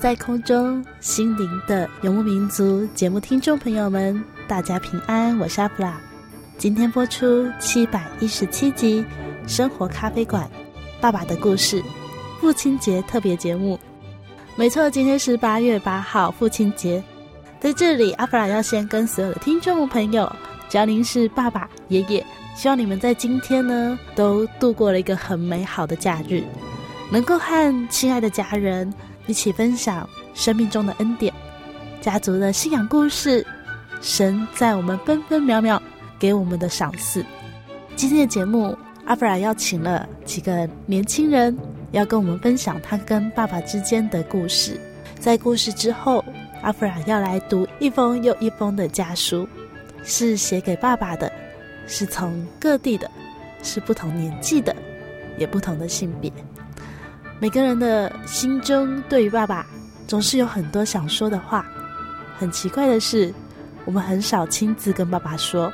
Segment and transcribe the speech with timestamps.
[0.00, 6.00] 在空中，心灵的游牧民族节目听众朋友们，大家平安，我是阿弗拉。
[6.56, 9.04] 今天播出七百一十七集
[9.46, 10.44] 《生活咖啡馆》，
[11.02, 11.82] 爸爸的故事，
[12.40, 13.78] 父亲节特别节目。
[14.56, 17.04] 没错，今天是八月八号，父亲节。
[17.60, 20.34] 在这里，阿弗拉要先跟所有的听众朋友，
[20.70, 22.24] 只要您是爸爸、爷爷，
[22.56, 26.42] 希望你们在今天呢，都度过了一个很美好的假日，
[27.12, 28.90] 能够和亲爱的家人。
[29.26, 31.32] 一起分享生命中的恩典，
[32.00, 33.46] 家族的信仰故事，
[34.00, 35.80] 神在我们分分秒秒
[36.18, 37.24] 给我们的赏赐。
[37.96, 41.56] 今天的节目，阿弗拉邀请了几个年轻人，
[41.92, 44.80] 要跟我们分享他跟爸爸之间的故事。
[45.18, 46.24] 在故事之后，
[46.62, 49.46] 阿弗拉要来读一封又一封的家书，
[50.02, 51.30] 是写给爸爸的，
[51.86, 53.10] 是从各地的，
[53.62, 54.74] 是不同年纪的，
[55.36, 56.32] 也不同的性别。
[57.42, 59.66] 每个人的心中对于爸爸
[60.06, 61.66] 总是有很多想说的话。
[62.38, 63.32] 很奇怪的是，
[63.86, 65.72] 我们很少亲自跟爸爸说。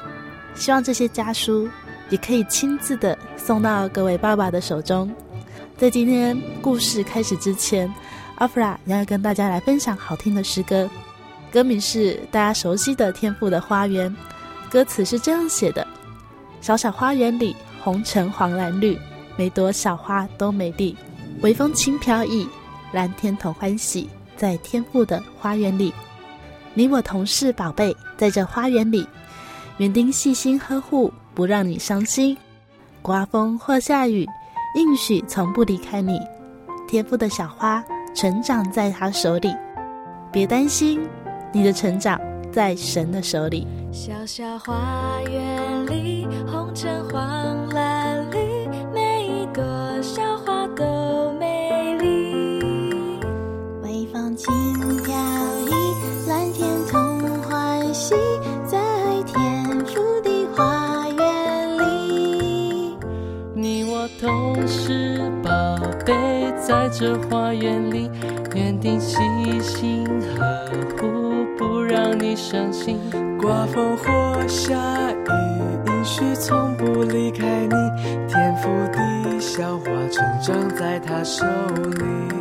[0.55, 1.69] 希望这些家书
[2.09, 5.13] 也可以亲自的送到各位爸爸的手中。
[5.77, 7.93] 在今天故事开始之前，
[8.37, 10.89] 阿弗拉要跟大家来分享好听的诗歌，
[11.51, 14.09] 歌名是大家熟悉的《天赋的花园》。
[14.71, 15.85] 歌词是这样写的：
[16.61, 18.97] 小小花园里，红橙黄蓝绿，
[19.37, 20.97] 每朵小花都美丽。
[21.43, 22.49] 微风轻飘逸，
[22.93, 25.93] 蓝天同欢喜，在天父的花园里，
[26.75, 29.07] 你我同是宝贝，在这花园里，
[29.77, 32.37] 园丁细心呵护，不让你伤心。
[33.03, 34.27] 刮风或下雨，
[34.75, 36.19] 应许从不离开你。
[36.89, 39.55] 天父的小花成长在他手里，
[40.33, 41.01] 别担心，
[41.53, 42.19] 你的成长
[42.51, 43.67] 在神的手里。
[43.93, 48.39] 小小花园里，红橙黄蓝绿，
[48.93, 49.63] 每一朵
[54.37, 54.53] 轻
[55.03, 55.15] 飘
[55.67, 55.71] 逸，
[56.29, 58.15] 蓝天同欢喜，
[58.67, 58.79] 在
[59.25, 62.99] 天父的花园里。
[63.55, 65.51] 你我同是宝
[66.05, 66.13] 贝，
[66.61, 68.11] 在这花园里，
[68.55, 69.17] 园丁细
[69.63, 70.69] 心呵
[71.01, 71.09] 护，
[71.57, 72.99] 不让你伤心。
[73.41, 74.77] 刮风或下
[75.11, 75.31] 雨，
[75.87, 78.29] 应许从不离开你。
[78.29, 82.36] 天父的小花，成长在他手里。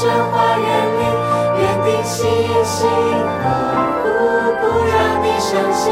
[0.00, 0.64] 这花园
[0.94, 1.02] 里，
[1.58, 2.22] 园丁细
[2.62, 3.44] 心呵
[4.00, 4.06] 护，
[4.60, 5.90] 不让你伤心。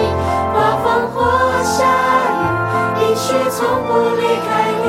[0.53, 1.17] 刮风或
[1.65, 1.83] 下
[2.31, 4.87] 雨，应许从不离开你。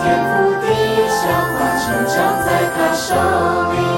[0.00, 0.32] 天父
[0.62, 0.66] 的
[1.10, 1.20] 小
[1.52, 3.14] 花成长在他手
[3.70, 3.93] 里。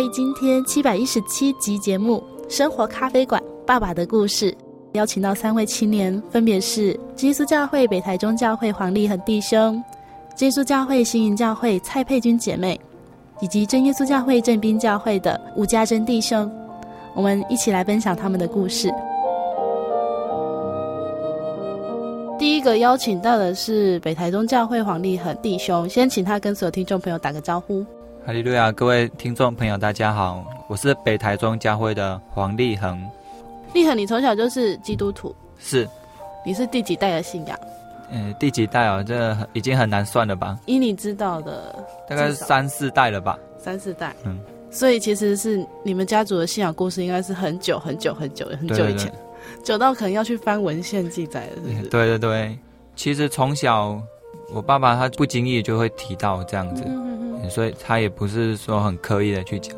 [0.00, 4.56] 在今天七百一十七集节目《生活咖啡馆》爸爸的故事，
[4.92, 9.82] 邀请到三位青年，分别是基督教会北台中教会黄立恒弟兄、
[10.36, 12.80] 基督教会新营教会蔡佩君姐妹，
[13.40, 16.48] 以及真耶稣教会正滨教会的吴家珍弟兄。
[17.16, 18.88] 我们一起来分享他们的故事。
[22.38, 27.84] 第一个邀请到的是北台中教会黄立恒弟兄，先请他跟所有听众朋友打个招呼。
[28.28, 28.70] 哈利路亚！
[28.70, 33.02] 各位听众朋友，大家好，我是北台中教会的黄立恒。
[33.72, 35.34] 立恒，你从小就是基督徒？
[35.58, 35.88] 是。
[36.44, 37.58] 你是第几代的信仰？
[38.10, 39.02] 嗯，第几代哦？
[39.02, 40.58] 这已经很难算了吧？
[40.66, 41.74] 以你知道的，
[42.06, 43.38] 大概是三四代了吧？
[43.56, 44.14] 三四代。
[44.26, 44.38] 嗯。
[44.70, 49.10] 所以其实是你们家族的信仰故事，应该是很久很久很久很久以前，
[49.64, 51.88] 久到可能要去翻文献记载了，是不是？
[51.88, 52.58] 对对对。
[52.94, 53.98] 其实从小，
[54.52, 56.84] 我爸爸他不经意就会提到这样子。
[56.86, 57.08] 嗯
[57.48, 59.74] 所以他也不是说很刻意的去讲，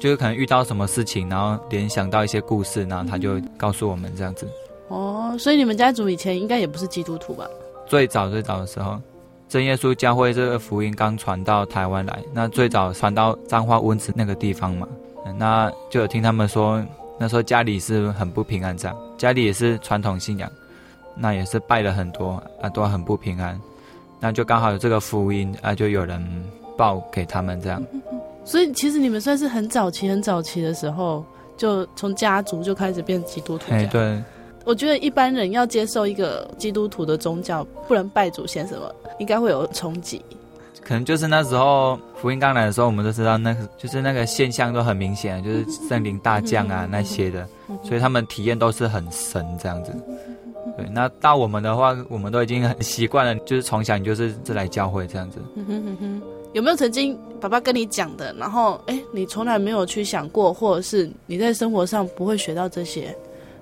[0.00, 4.46] 就是可能遇到什么事情，然后联想到一些故事，然后他就告诉我们这样子。
[4.88, 7.46] 哦，所以你们家族以前应该也不是基督徒吧？
[7.86, 9.00] 最早最早的时候，
[9.48, 14.86] 真耶稣教会这个福音刚传到台湾来，那最早传到彰化温池那个地方嘛，
[15.38, 16.84] 那就有听他们说，
[17.18, 20.50] 那时候家里是很不平安这样，家里也是传统信仰，
[21.14, 23.58] 那也是拜了很多啊，都很不平安，
[24.20, 26.22] 那就刚好有这个福音啊，就有人。
[26.78, 27.82] 报给他们这样，
[28.44, 31.24] 所以其实你们算是很早期、很早期的时候，
[31.56, 33.64] 就从家族就开始变基督徒。
[33.70, 34.22] 哎，对。
[34.66, 40.22] 我觉得一般人要接受一个基督徒的宗教，不能拜祖先什么，应该会有冲击。
[40.82, 47.48] 可能就是那时候福音刚来的时候，我们都知道那个就是那个现象都很明显，就是圣灵大降啊那些的，
[47.82, 49.92] 所以他们体验都是很神这样子。
[50.76, 55.38] 对，那到我们的话，我们都已经很习惯了，就是从小你就是是来教会这样子。
[56.52, 63.14] 有没有曾经爸爸跟你讲的，然后哎，你从来没有去想过，或者是你在生活上不会学到这些，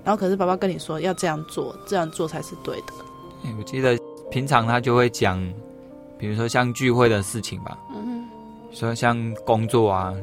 [0.04, 2.92] 然后可是爸爸跟你说要这样做，这样做才是对的。
[3.44, 3.98] 哎，我记得
[4.30, 5.44] 平常他就会讲，
[6.16, 8.24] 比如说像聚会的事情吧，嗯哼，
[8.72, 10.14] 说像工作啊，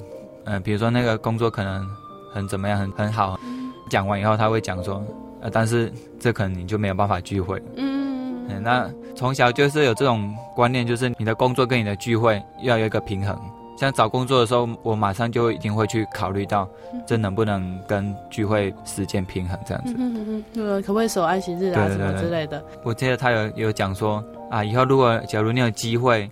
[0.45, 1.85] 嗯、呃，比如说那个工作可能
[2.33, 5.03] 很怎么样，很很好，嗯、讲完以后他会讲说，
[5.41, 8.89] 呃，但是这可能你就没有办法聚会，嗯，嗯，那。
[9.13, 13.37] 从小就是有这种观念，就是你的工作跟你的聚会要有一个平衡。
[13.77, 16.67] 像找工作的时候，我马上就一定会去考虑到，
[17.05, 19.93] 这能不能跟聚会时间平衡这样子。
[19.97, 22.63] 嗯嗯嗯，可不可以守安息日啊什么之类的？
[22.83, 26.27] 我记得他有有讲说啊，以后如果假如你有机会，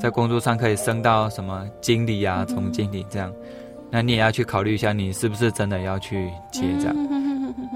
[0.00, 3.30] 在工作上可以升到什么经理啊、总经理这样，
[3.90, 6.96] 那你也要去考虑一下，你是不是真的要去接这样？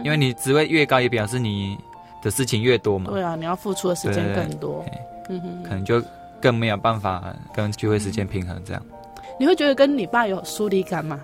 [0.04, 1.76] 因为你职位越高，也表示你。
[2.22, 4.82] 的事情越多嘛，对啊，你要付出的时间更多，
[5.28, 6.02] 嗯哼，可能就
[6.40, 7.22] 更没有办法
[7.54, 8.82] 跟聚会时间平衡这样。
[9.38, 11.20] 你会觉得跟你爸有疏离感吗？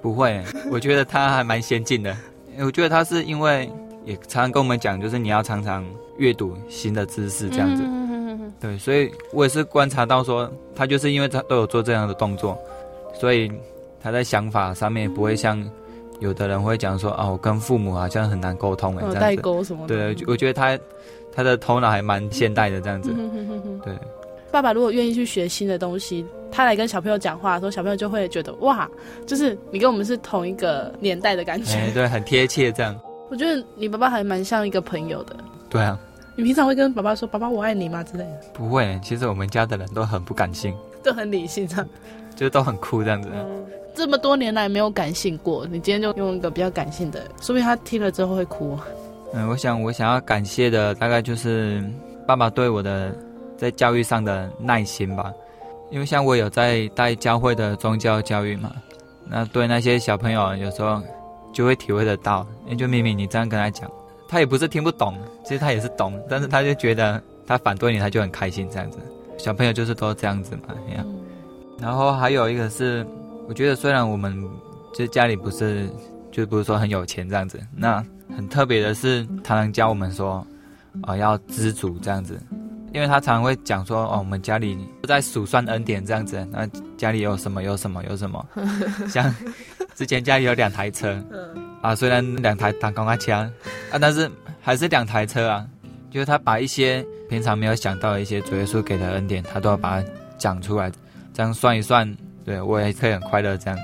[0.00, 0.40] 不会，
[0.70, 2.16] 我觉得他还蛮先进的。
[2.60, 3.68] 我觉得他是因为
[4.04, 5.84] 也常常跟我们讲，就是你要常常
[6.16, 7.82] 阅读新的知识这样子，
[8.60, 12.56] 对，所以我也是观察到说，他就是因为他都有做这样的动作，
[13.14, 13.50] 所以
[14.00, 15.60] 他在想法上面不会像。
[16.20, 19.20] 有的人会讲说哦，我跟父母好像很难沟通哎，这样子。
[19.20, 20.14] 代沟什么的。
[20.14, 20.78] 对，我觉得他
[21.32, 23.14] 他的头脑还蛮现代的这样子。
[23.84, 23.94] 对。
[24.50, 28.88] 爸爸如果愿意去学新的东西，他来跟小朋友讲话的时候，小朋友就会觉得哇，
[29.26, 31.72] 就是你跟我们是同一个年代的感觉。
[31.72, 32.98] 欸、对，很贴切这样。
[33.28, 35.36] 我觉得你爸爸还蛮像一个朋友的。
[35.68, 35.98] 对啊。
[36.38, 38.02] 你平常会跟爸爸说“爸爸，我爱你”吗？
[38.02, 38.40] 之类的？
[38.52, 41.88] 不会，其实我们家的人都很不感性，都很理性这样，
[42.36, 43.30] 就都很酷这样子。
[43.32, 43.64] 嗯
[43.96, 48.78] 这么多年来没有感性过，你今天就用一个比较感性的，说不定他听了之后会哭。
[49.32, 51.82] 嗯，我想我想要感谢的大概就是
[52.26, 53.16] 爸爸对我的
[53.56, 55.32] 在教育上的耐心吧，
[55.90, 58.70] 因为像我有在带教会的宗教教育嘛，
[59.26, 61.00] 那对那些小朋友，有时候
[61.50, 63.90] 就会体会得到，因为就明明你这样跟他讲，
[64.28, 68.98] 他也不是听不懂，其实他也是懂，但是他就觉得他反对你，他就很开心这样子。
[69.38, 71.06] 小朋友就是都这样子嘛，这样。
[71.78, 73.06] 然后还有一个是，
[73.48, 74.42] 我觉得虽然我们
[74.94, 75.88] 就家里不是，
[76.30, 78.04] 就不是说很有钱这样子，那
[78.36, 80.46] 很特别的是，他能教我们说，
[81.04, 82.40] 哦，要知足这样子。
[82.92, 88.46] 因为他常常会讲说，哦，我们家里在数算恩典这样子，那家里有什么有什么有什么，
[89.06, 89.34] 像
[89.94, 91.22] 之前家里有两台车，
[91.82, 93.44] 啊，虽然两台挡光枪
[93.90, 94.30] 啊，但是
[94.62, 95.66] 还是两台车啊，
[96.10, 100.90] 就是他把一些平常没有想到的一些主耶稣给的恩典，他都要把它讲出来，
[101.34, 103.78] 这样算一算，对我也可以很快乐这样。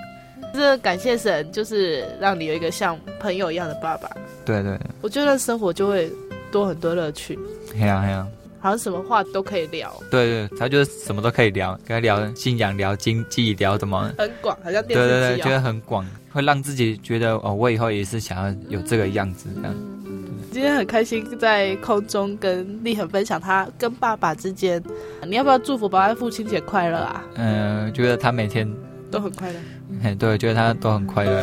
[0.54, 4.09] 这感谢神，就是让你有一个像朋友一样的爸爸。
[4.45, 6.11] 对对，我觉得生活就会
[6.50, 7.38] 多很多乐趣。
[7.75, 8.26] 嘿呀嘿呀。
[8.61, 19.75] 好像什么话都可以聊，对对，他就是什么都可以聊，跟他聊信仰、聊经济、聊什么，很广，好像对对对，觉得很广，会让自己觉得哦，我以后也是想要有这个样子这样。
[20.07, 20.12] 嗯、
[20.52, 24.82] 今天很开心在空中跟立恒分享他跟爸爸之间，
[25.26, 27.25] 你要不要祝福爸爸父亲节快乐啊？
[27.37, 28.71] 嗯、呃，觉得他每天
[29.11, 29.59] 都很快乐，
[30.02, 31.40] 嗯，对，觉得他都很快乐。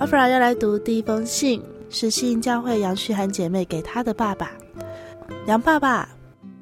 [0.00, 4.50] 阿弗拉要来读第一封信，是信教会杨旭涵姐妹给她的爸爸。
[5.46, 6.08] 杨爸爸，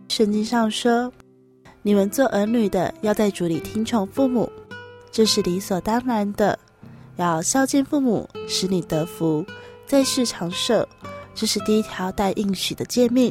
[0.08, 1.10] 圣经上说，
[1.86, 4.50] 你们做儿女的要在主里听从父母，
[5.12, 6.58] 这是理所当然的。
[7.16, 9.44] 要孝敬父母，使你得福，
[9.86, 10.88] 在世长寿，
[11.34, 13.30] 这是第一条带应许的诫命，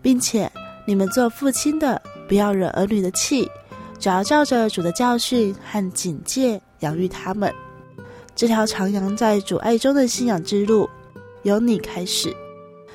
[0.00, 0.50] 并且
[0.86, 3.46] 你们做父亲的，不要惹儿女的气，
[3.98, 7.54] 只要照着主的教训和警戒养育他们。
[8.34, 10.88] 这条徜徉在主爱中的信仰之路，
[11.42, 12.34] 由你开始。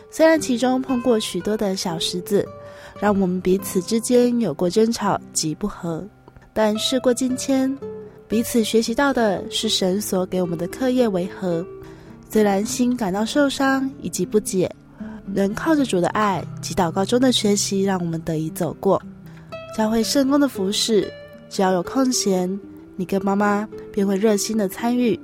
[0.09, 2.43] 虽然其中碰过许多的小石子，
[3.03, 6.01] 让我们彼此之间有过争吵及不和，
[6.53, 7.77] 但事过境迁，
[8.29, 11.67] 彼此学习到的是神所给我们的课业为何。
[12.29, 14.73] 虽然心感到受伤以及不解，
[15.25, 19.01] 能靠着主的爱及祷告中的学习，让我们得以走过。
[19.77, 21.11] 教会圣工的服侍，
[21.49, 22.57] 只要有空闲，
[22.95, 25.19] 你跟妈妈便会热心的参与。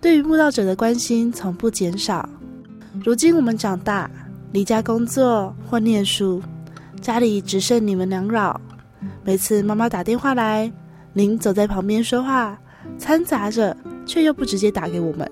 [0.00, 2.28] 对于慕道者的关心从不减少。
[3.04, 4.08] 如今我们长大，
[4.52, 6.40] 离家工作或念书，
[7.00, 8.60] 家里只剩你们两老。
[9.24, 10.70] 每次妈妈打电话来，
[11.12, 12.58] 您走在旁边说话，
[12.98, 15.30] 掺杂着，却又不直接打给我们。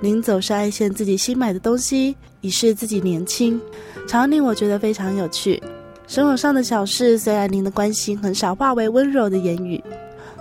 [0.00, 3.60] 您总是爱现自己新买的东西，以示自己年轻，
[4.06, 5.62] 常令我觉得非常有趣。
[6.06, 9.82] 生活上的小事，虽然您的关心很少化为温柔的言语，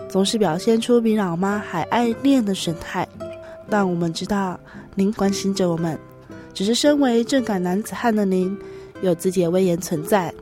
[0.08, 3.08] 总是表现出比老妈还爱恋的神态。
[3.70, 4.60] 但我们知道，
[4.96, 6.00] 您关心着我们，
[6.54, 8.58] 只是身为正感男子汉的您，
[9.02, 10.34] 有自己的威严存在。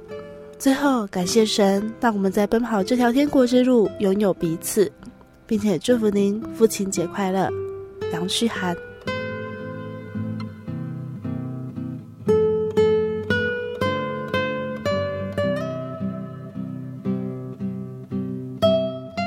[0.57, 4.91] 最后，感谢神，让我们在奔跑这条天国之路拥有彼此，
[5.45, 7.49] 并且祝福您父亲节快乐，
[8.11, 8.75] 杨旭涵。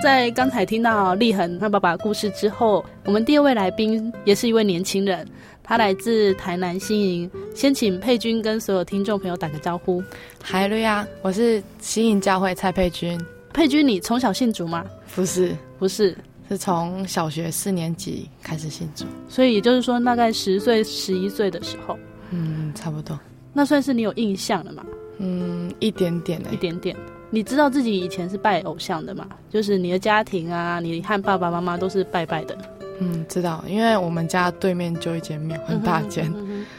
[0.02, 5.26] 在刚才听到立恒他爸爸故事之后，我们第二位来宾也是一位年轻人，
[5.70, 7.30] 他来自台南新营。
[7.54, 10.02] 先请佩君跟所有听众朋友打个招呼。
[10.42, 13.16] 嗨，瑞亚，我是新营教会蔡佩君。
[13.52, 14.84] 佩君，你从小信主吗？
[15.14, 19.04] 不是，不是，是从小学四年级开始信主。
[19.28, 21.96] 所以也就是说，大概十岁、十一岁的时候，
[22.30, 23.16] 嗯，差不多。
[23.52, 24.84] 那算是你有印象了吗？
[25.18, 26.96] 嗯，一点点的，一点点。
[27.30, 29.24] 你知道自己以前是拜偶像的嘛？
[29.48, 32.58] 就是你的家庭啊，你和爸爸妈妈都是拜拜的。
[33.00, 36.32] 嗯，知道，因为我们家对面就一间庙，很大间，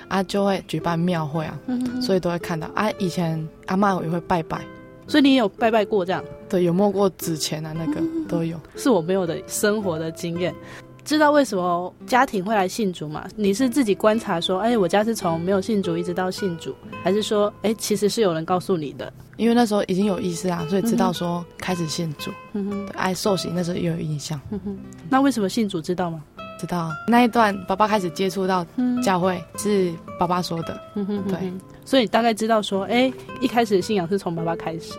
[0.08, 2.90] 啊，就会举办庙会啊，嗯、所以都会看到啊。
[3.00, 4.62] 以前阿妈也会拜拜，
[5.08, 6.24] 所以你也有拜拜过这样？
[6.48, 8.60] 对，有摸过纸钱啊，那个、嗯、都有。
[8.76, 10.54] 是我没有的生活的经验。
[11.04, 13.28] 知道为什么家庭会来信主吗？
[13.36, 19.12] 你是自己观察说，哎，我家是从没有信主一直到信主，还是说，哎，其实是有人告诉你的？
[19.38, 24.40] 因为那时候已经有意识啊，所以知道说开始信主，嗯哼，爱受洗那时候也有印象。
[24.52, 24.78] 嗯哼，
[25.10, 26.24] 那为什么信主知道吗？
[26.60, 28.64] 知道那一段爸爸开始接触到
[29.04, 31.52] 教会是爸爸说的，嗯哼，对，
[31.84, 34.94] 所以大概知道说，哎，一开始信仰是从爸爸开始。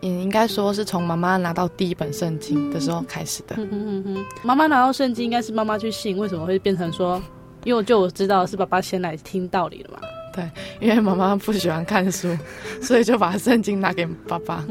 [0.00, 3.56] 也应该说是从妈妈拿到第一本圣经的时候开始的。
[3.58, 7.20] 嗯嗯嗯，妈妈拿到圣经应该是妈妈去信，为什么会变成说？
[7.64, 9.98] 因为就我知道是爸爸先来听道理了嘛。
[10.32, 12.34] 对，因为妈妈不喜欢看书，
[12.80, 14.64] 所以就把圣经拿给爸爸。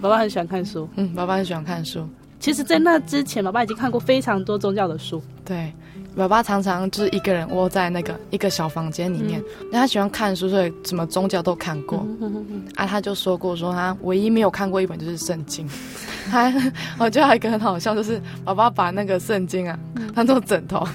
[0.00, 0.88] 爸爸很喜欢看书。
[0.96, 2.06] 嗯，爸爸很喜欢看书。
[2.38, 5.22] 其实，在那之前，爸爸已经看过非常多宗教的书。
[5.44, 5.72] 对，
[6.16, 12.06] 爸爸常常就是一个人窝在那个一个小房间里面，那、嗯、他喜欢看书，所以什么宗教都看过。
[12.20, 15.68] 嗯、啊，他就说过，说他唯一没有看过一本就是圣经。
[16.30, 16.52] 他，
[16.98, 19.78] 我觉得还有一个很好笑，就是爸爸把那个圣经啊
[20.14, 20.86] 当做枕头，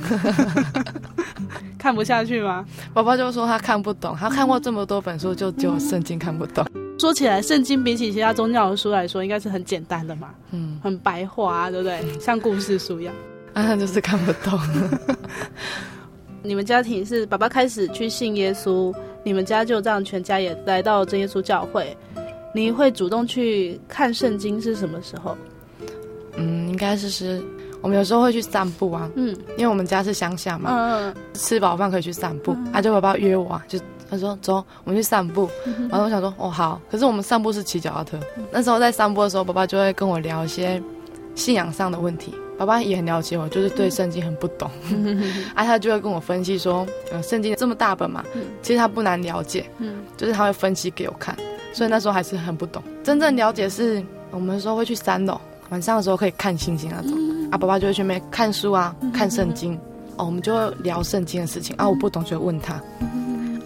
[1.78, 2.66] 看不下去吗？
[2.94, 6.66] 爸爸就说他看不懂，他看过这么多本书，就只有圣经看不懂。
[7.00, 12.20] 说起来，圣经比起其他宗教的书来说，应该是很简单的嘛，嗯，很白话、啊，对不对？
[12.20, 13.14] 像故事书一样，
[13.56, 14.60] 啊，就是看不懂。
[16.44, 18.94] 你们家庭是爸爸开始去信耶稣，
[19.24, 21.98] 你们家就这样全家也来到真耶稣教会。
[22.54, 25.36] 你会主动去看圣经是什么时候？
[26.36, 27.44] 嗯，应该是是，
[27.82, 33.80] 我们有时候会去散步啊，嗯，因为我们家是乡下嘛，嗯，吃饱饭可以去散步，嗯、啊，就爸爸约我啊，就。
[34.08, 35.50] 他说：“走，我们去散步。
[35.66, 38.20] 嗯”然后我想说：“哦，好。”可是我们散步是骑脚踏车。
[38.52, 40.80] 那时候在散步的时候，爸爸就会跟我聊一些
[41.34, 42.32] 信仰上的问题。
[42.58, 44.70] 爸爸也很了解我，就是对圣经很不懂。
[44.90, 45.22] 嗯、
[45.54, 48.24] 啊，他就会跟我分析说：“呃，圣经这么大本嘛，
[48.62, 49.66] 其实他不难了解。
[49.80, 51.36] 嗯，就是他会分析给我看。
[51.74, 52.82] 所以那时候还是很不懂。
[53.04, 57.20] 真正了解是，我们说会去三楼，晚上的时候可以看星星那种。
[57.52, 59.78] 啊，爸爸就会去那边看书啊，看圣经。
[60.16, 61.76] 哦，我们就会聊圣经的事情。
[61.76, 62.82] 啊，我不懂就问他。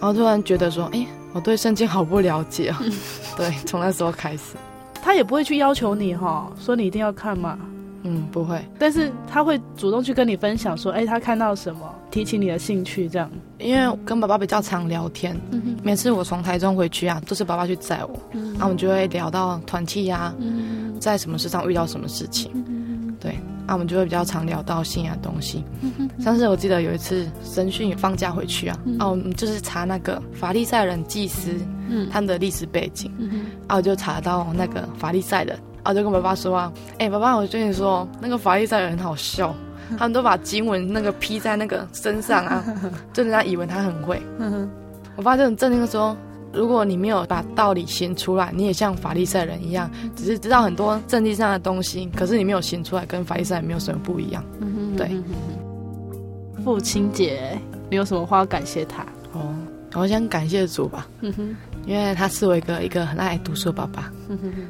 [0.00, 2.82] 后突然觉得说，哎，我对圣经好不了解啊。
[3.36, 4.56] 对，从那时候开始，
[5.00, 7.56] 他也不会去要求你哈，说你一定要看嘛。
[8.02, 8.60] 嗯，不会。
[8.78, 13.30] 但是他会主动去跟你分享说，哎，他看到什么，提起你的兴趣这样。
[13.58, 23.38] 因为跟爸爸比较常聊天，嗯、每次我从台中回去啊，都是爸爸去载我，然、嗯、后我们就会聊到团契呀，嗯、在什么事上遇到什么事情，嗯、对。
[23.66, 25.62] 那、啊、我们就会比较常聊到信仰的东西。
[26.18, 28.98] 上次我记得有一次神训放假回去啊，哦、嗯。
[28.98, 31.52] 啊，我们就是查那个法利赛人祭司，
[31.88, 39.54] 嗯，他们的历史背景，嗯，啊，我就查到那个法利赛人，啊，我就跟爸爸说啊，哎、欸，爸爸，我跟你说，那个法利赛人很好笑，
[39.98, 42.64] 他们都把经文那个披在那个身上啊，
[43.12, 44.20] 就人家以为他很会。
[45.16, 46.16] 我爸就很震惊的说。
[46.52, 54.44] 如果你没有把道理行出来，你也像法利赛人一样，只是知道很多政治上的东西，可是你没有行出来，跟法利赛人没有什么不一样。
[54.96, 55.12] 对。
[56.64, 57.56] 父亲节，
[57.88, 59.04] 你有什么话要感谢他？
[59.32, 59.54] 哦，
[59.94, 61.06] 我想感谢主吧。
[61.20, 61.56] 嗯哼，
[61.90, 64.12] 因为他是我一个一个很爱读书的爸爸。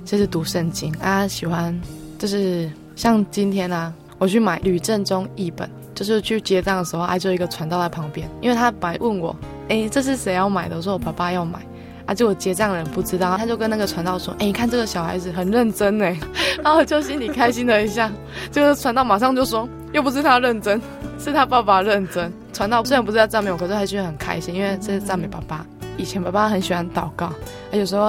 [0.07, 1.79] 就是读圣经，啊，喜欢，
[2.19, 9.37] 就是像今天啊，我去买吕正中译本，就是去结账的时候，哎，就一个传道在旁边，因为他本来问我，
[9.69, 10.77] 哎，这是谁要买的？
[10.77, 11.61] 我说我爸爸要买。
[12.07, 12.15] 啊！
[12.15, 16.19] 就我结账的人不知道，他就跟那个传道说：“哎、欸，你看这个小孩子很认真哎。
[16.65, 18.11] ”然后就心里开心了一下。
[18.51, 20.81] 就是传道马上就说：“又不是他认真，
[21.21, 25.65] 是他爸爸认真。”传道虽然不是在赞美我，可是还是很开心，因为这是赞美爸爸。
[26.01, 27.31] 以前爸爸很喜欢祷告，
[27.71, 28.09] 他有时候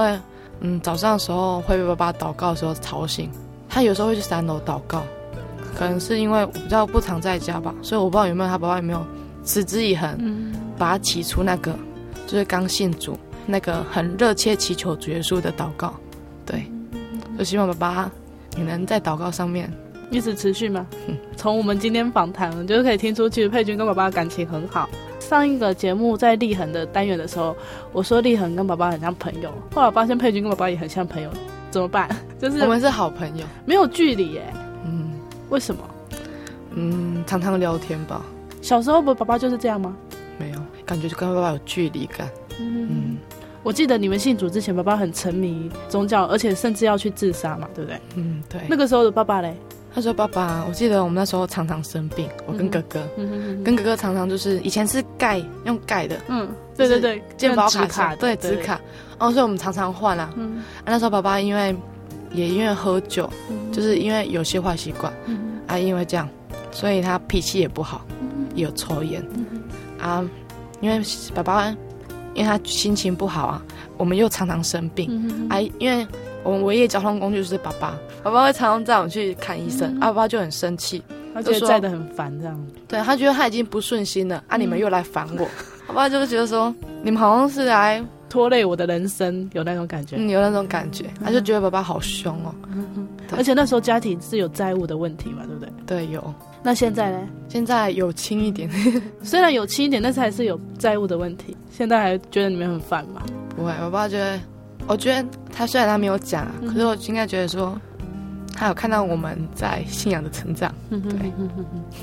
[0.60, 3.30] 嗯早上的时候会被爸爸祷告的时候吵醒。
[3.68, 5.02] 他有时候会去三楼祷告，
[5.74, 9.02] 可能是因为我比较不常在家吧，所以我不知道有没有他爸爸有没有
[9.44, 11.74] 持之以恒，把他起初那个
[12.26, 13.18] 就是刚信主。
[13.44, 15.92] 那个很热切祈求主耶稣的祷告，
[16.46, 16.64] 对，
[17.36, 18.10] 就希望爸爸
[18.56, 19.72] 你能在祷告上面
[20.10, 20.86] 一直持续吗？
[21.08, 24.88] 嗯， 从我们今天访谈，我就可以听出，其实佩君跟爸爸的感情很好。
[25.28, 27.56] 上一个节目在立恒的单元的时候，
[27.92, 31.30] 我说立恒跟爸爸很像朋友，后来我发现佩君跟爸爸也很像朋友，
[31.70, 32.08] 怎么办？
[32.40, 34.42] 就是我们是好朋友，没有距离耶。
[34.84, 35.12] 嗯，
[35.48, 35.82] 为什么？
[36.74, 38.22] 嗯，常常聊天吧。
[38.60, 39.96] 小时候不，爸爸就是这样吗？
[40.38, 42.28] 没有，感觉就跟爸爸有距离感。
[42.58, 42.88] 嗯。
[42.90, 43.18] 嗯
[43.64, 48.00] 我记得你们信主之前，爸爸很沉迷宗教，而且甚至要去自杀嘛，对不对？
[48.16, 48.60] 嗯，对。
[48.68, 49.56] 那个时候的爸爸嘞，
[49.94, 53.64] 他说：“爸爸，我记得我们那时候常常生病，我跟哥哥，嗯、哼哼。
[53.64, 58.80] 跟哥哥常常就是以前是盖用盖的，嗯，对对对，健保卡，卡对纸卡，
[59.18, 60.32] 然后所以我们常常换啊。
[60.36, 61.74] 嗯、啊，那时候爸爸因为
[62.32, 66.28] 也因为喝酒，嗯、就是因为有些坏习惯，嗯、啊，因为这样，
[66.70, 69.46] 所以他脾气也不好，嗯、也有抽烟，嗯、
[70.00, 70.24] 啊，
[70.80, 71.00] 因为
[71.34, 71.74] 爸爸。
[72.34, 73.62] 因为他心情不好啊，
[73.98, 75.06] 我们又常常生病，
[75.50, 76.06] 哎、嗯啊，因为
[76.44, 81.02] 我们唯一的交通工具就是爸爸，爸爸会常常载我们去看医生，嗯、啊，爸爸就很生气，
[81.34, 85.46] 他觉得载得很烦这样，对，他觉得他已经不顺心了， 啊，你们又来烦我，
[85.86, 95.72] 爸爸就是觉得说你们好像是来拖累我的人生，有那种感觉，嗯、有那种感觉，他就觉得爸爸好凶哦，嗯、而且那时候家庭是有债务的问题嘛，对不对？
[95.86, 96.34] 对，有。
[96.64, 97.28] 那现在呢？
[97.48, 98.70] 现在有轻一点，
[99.24, 101.56] 虽然有轻一点，但是还是有债务的问题。
[101.72, 103.20] 现在还觉得你们很烦吗？
[103.56, 104.38] 不会，我爸觉得，
[104.86, 107.78] 我觉得他虽然他没有讲，嗯、可是我应该觉得说，
[108.54, 110.74] 他有看到我们在信仰的成长。
[110.90, 111.32] 嗯哼，对，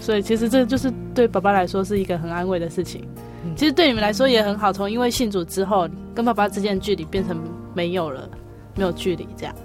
[0.01, 3.07] 所以其实这就是对爸爸来说是一个很安慰的事情。
[3.45, 7.37] 嗯、其实对你们来说也很好，从因为信主之后，跟爸爸之间的距离变成
[7.73, 8.27] 没有了，
[8.75, 9.55] 没有距离这样。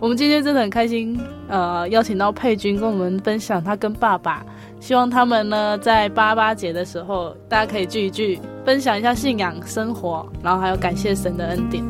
[0.00, 4.44] 我们今天真的很开心，呃，邀请到佩君跟我们分享他跟爸爸，
[4.80, 11.84] 希望他们呢在八八节的时候，大家可以聚一聚，分享一下信仰生活，然后还有感谢神的恩典。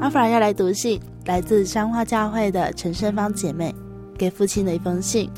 [0.00, 3.74] 阿弗拉要来读信，来自彰化教会的陈胜芳姐妹
[4.16, 5.30] 给父亲的一封信。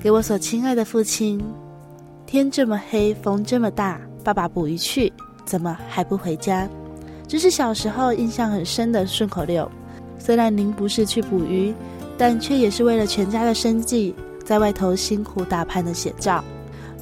[0.00, 1.40] 给我所亲爱的父亲，
[2.26, 5.12] 天这么黑，风这么大，爸爸捕鱼去，
[5.44, 6.68] 怎么还不回家？
[7.26, 9.70] 这是小时候印象很深的顺口溜。
[10.18, 11.74] 虽然您不是去捕鱼，
[12.16, 16.42] 但却也是为了全家的生计，在外头辛苦打拼的写照。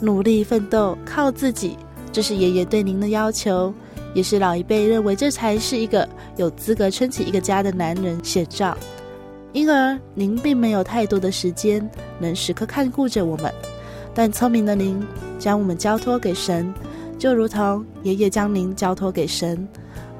[0.00, 1.76] 努力奋斗，靠自己，
[2.11, 3.72] 这是爷爷对您的要求，
[4.14, 8.76] 也是老一辈认为这才是一个有资格撑起一个家的男人写照。
[9.52, 13.52] 因而，您并没有太多的时间能时刻看顾着我们，
[14.14, 15.00] 但聪明的您
[15.38, 16.72] 将我们交托给神，
[17.22, 19.64] 就如同爷爷将您交托给神，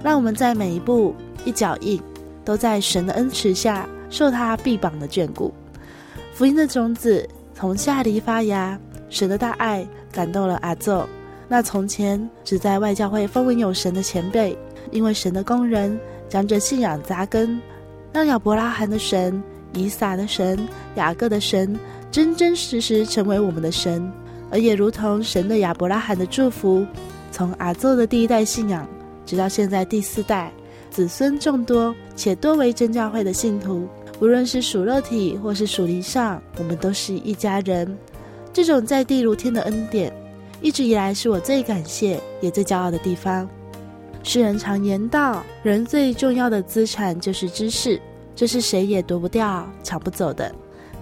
[0.05, 1.13] 让我们在每一步
[1.45, 2.01] 一脚印
[2.45, 5.53] 都在神的恩赐下受他臂膀的眷顾。
[6.33, 8.79] 福音的种子从下犁发芽，
[9.11, 11.03] 神的大爱感动了阿祖，
[11.49, 14.57] 那从前只在外教会风闻有神的前辈，
[14.93, 17.61] 因为神的工人将这信仰扎根。
[18.13, 20.57] 让亚伯拉罕的神、以撒的神、
[20.95, 21.77] 雅各的神，
[22.13, 24.09] 真真实实成为我们的神，
[24.53, 26.87] 而也如同神对亚伯拉罕的祝福，
[27.31, 28.87] 从阿祖的第一代信仰，
[29.25, 30.53] 直到现在第四代，
[30.91, 33.89] 子孙众多，且多为真教会的信徒。
[34.21, 37.97] 无论是属肉体或是属灵上，我们都是一家人。
[38.53, 40.13] 这种在地如天的恩典，
[40.61, 43.49] 一直以来是我最感谢也最骄傲的地方。
[44.23, 47.99] 世人常言道，人最重要的资产就是知识，
[48.37, 50.55] 这是谁也夺不掉、抢不走的。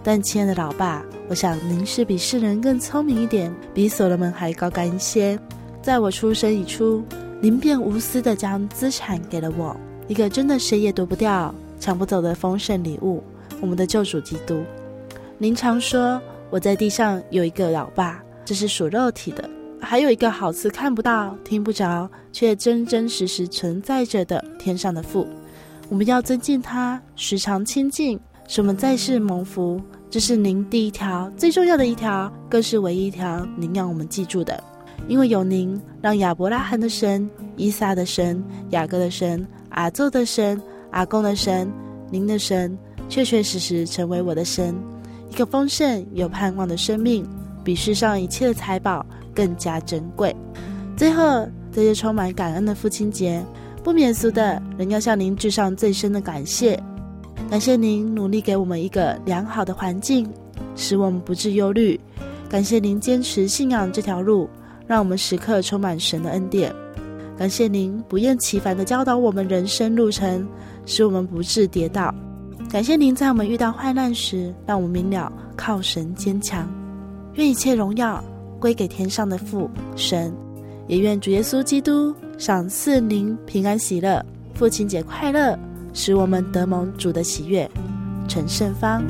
[0.02, 5.38] 但亲爱的老爸，我想您是比世人更聪明一点，比所罗门还高干一些。
[5.82, 7.02] 在我出生以初，
[7.40, 9.76] 您便无私地将资产给了我，
[10.08, 13.22] 一个真的谁也夺不掉、抢不走的丰盛礼物——
[13.60, 14.62] 我们的救主基督。
[15.38, 19.48] 您常说我在地上有一个老爸，这是属肉体的。
[19.82, 25.26] 还有一个好似看不到、听不着，却真真实实存在着的天上的父，
[25.88, 29.80] 我们要尊敬他，时常亲近，使我们在世蒙福。
[30.10, 34.60] 这是您第一条最重要的一条，更是唯一一条您让我们记住的。
[35.06, 40.60] 因为有您，让亚伯拉罕的神、以撒的神、雅各的神、阿祖的神、
[40.90, 41.72] 阿公的神、
[42.10, 42.76] 您的神，
[43.08, 44.74] 确确实实成为我的神。
[45.30, 47.24] 一个丰盛有盼望的生命，
[47.62, 49.06] 比世上一切的财宝。
[49.32, 50.34] 更加珍贵。
[50.96, 53.40] 最后，在这充满感恩的父亲节，
[53.84, 56.78] 不免俗的仍要向您致上最深的感谢。
[57.48, 60.28] 感谢您努力给我们一个良好的环境，
[60.76, 61.98] 使我们不致忧虑。
[62.48, 64.48] 感谢您坚持信仰这条路，
[64.86, 66.74] 让我们时刻充满神的恩典。
[67.38, 70.46] 感谢您不厌其烦的教导我们人生路程，
[70.84, 72.14] 使我们不致跌倒。
[72.68, 76.68] 感谢您在我们遇到患难时，让我们明了靠神坚强。
[77.34, 78.22] 愿一切荣耀。
[78.60, 80.30] 归给天上的父神，
[80.86, 84.22] 也愿主耶稣基督赏赐您平安喜乐，
[84.52, 85.58] 父亲节快乐，
[85.92, 87.70] 使我们得蒙主的喜悦。
[88.28, 89.04] 陈胜芳。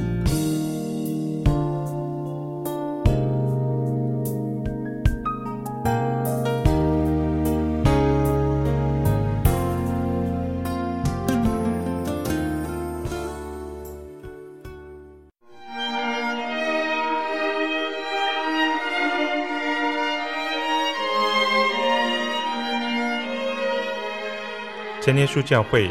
[25.00, 25.90] 真耶稣教会，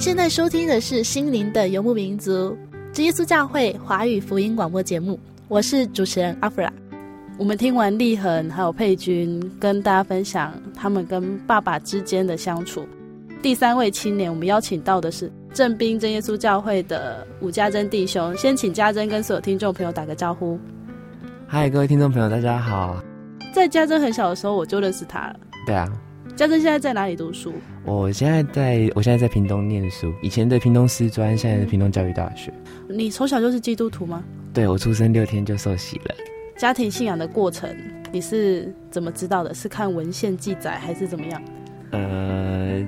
[0.00, 2.56] 现在收听的是心灵的游牧民族，
[2.90, 5.20] 真耶稣教会华语福音广播节目。
[5.46, 6.72] 我是主持人阿弗拉。
[7.36, 12.88] 我们听完立恒还有佩君跟大家分享他们跟爸爸之间的相处。
[13.42, 18.34] 第三位青年，我们邀请到的是正兵真耶稣教会的伍家珍弟兄。
[18.38, 20.58] 先请家珍跟所有听众朋友打个招呼。
[21.46, 23.04] 嗨，各位听众朋友，大家好。
[23.52, 25.36] 在家珍很小的时候，我就认识他了。
[25.66, 25.86] 对啊。
[26.40, 27.52] 家珍现在在哪里读书？
[27.84, 30.10] 我现在在，我现在在屏东念书。
[30.22, 32.50] 以前的屏东师专，现在的屏东教育大学。
[32.88, 34.24] 你从小就是基督徒吗？
[34.54, 36.14] 对，我出生六天就受洗了。
[36.56, 37.68] 家庭信仰的过程，
[38.10, 39.52] 你是怎么知道的？
[39.52, 41.42] 是看文献记载，还是怎么样？
[41.90, 42.82] 呃，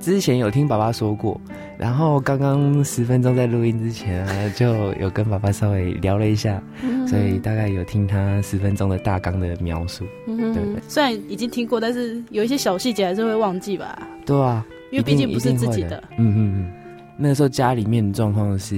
[0.00, 1.40] 之前有听爸爸说过。
[1.84, 10.82] 然后刚刚十分钟在录音之前啊，就有跟爸爸稍微聊了一下，嗯、所以大概有听他十分钟的大纲的描述，嗯、对不对？
[10.88, 13.98] 虽然已经听过，但是有一些小细节还是会忘记吧？
[14.24, 16.02] 对啊，因为毕竟不是自己的。
[16.16, 16.72] 嗯嗯嗯，
[17.18, 18.74] 那个时候家里面的状况是，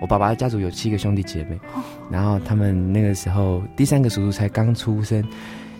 [0.00, 5.24] 我爸爸家族有七个兄弟姐妹，哦、然后他们那个时候第三个叔叔才刚出生，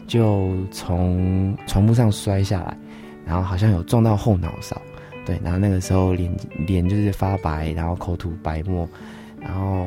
[0.07, 2.79] 就从床铺上摔下来，
[3.27, 4.81] 然后好像有撞到后脑勺。
[5.25, 6.31] 对，然后那个时候脸
[6.67, 8.89] 脸就是发白，然后口吐白沫，
[9.41, 9.87] 然后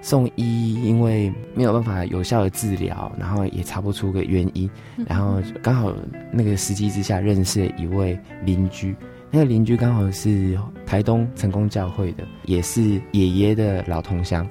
[0.00, 4.68] 送医，因为没有办法有效的治疗，然后也查不出个原因，
[5.06, 5.94] 然后刚好
[6.32, 8.96] 那个时机之下认识了一位邻居，
[9.30, 14.44] 那个邻居刚好是台东成功教会的，也是爷爷的老同乡，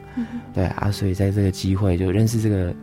[0.54, 2.74] 对啊，所以在这个机会就认识这个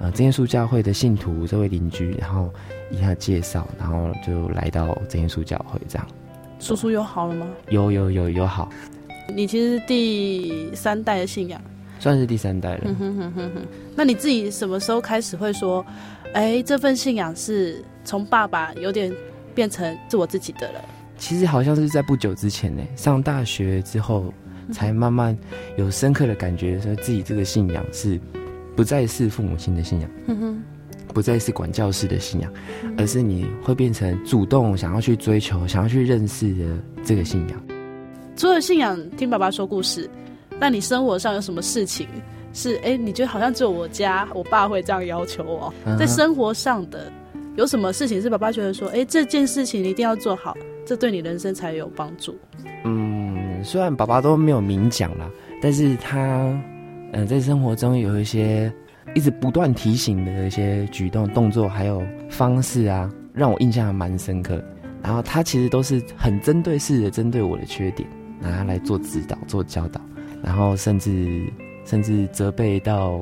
[0.00, 2.52] 呃真耶稣教会的信徒这位邻居，然后
[2.90, 6.06] 以他介绍，然后就来到真耶稣教会这样。
[6.58, 7.46] 叔叔有好了吗？
[7.70, 8.70] 有有有有好。
[9.34, 11.60] 你其实是第三代的信仰，
[11.98, 12.82] 算是第三代了。
[12.84, 13.66] 嗯哼哼哼哼。
[13.94, 15.84] 那你自己什么时候开始会说，
[16.32, 19.12] 哎，这份信仰是从爸爸有点
[19.54, 20.80] 变成是我自己的了？
[21.18, 24.32] 其实好像是在不久之前呢，上大学之后
[24.70, 25.36] 才慢慢
[25.76, 28.20] 有深刻的感觉，说自己这个信仰是
[28.76, 30.10] 不再是父母亲的信仰。
[30.26, 30.62] 嗯哼。
[31.16, 32.52] 不再是管教式的信仰，
[32.98, 36.64] 而是你会变成主动想要去追求、想要去认识的
[37.02, 37.58] 这个信仰。
[38.36, 40.10] 除了信仰，听爸爸说故事，
[40.60, 42.06] 那你生活上有什么事情
[42.52, 45.72] 是哎，你觉得好像只有我家我爸会这样要求我？
[45.98, 47.10] 在生活上的
[47.56, 52.36] 有什么事情是爸爸觉得说，哎，这件事情你一定要做好，这对你人生才有帮助？
[52.84, 55.30] 嗯，虽然爸爸都没有明讲啦，
[55.62, 58.70] 但是他嗯、呃，在生活中有一些。
[59.14, 64.62] 一直不断提醒的一些举动、动作，还有方式啊，让我印象还蛮深刻。
[65.02, 68.08] 然后他其实都是很针对式的针对我的缺点，
[68.40, 70.00] 拿它来做指导、做教导。
[70.42, 71.50] 然后甚至
[71.84, 73.18] 甚至责备到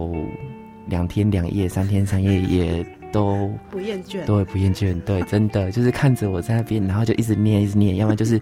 [0.86, 4.98] 两天两夜、三天三夜也都不厌倦，都会不厌倦。
[5.02, 8.40] 对，真的就是看着我在那边，然后就一直念，一直念，要么就是。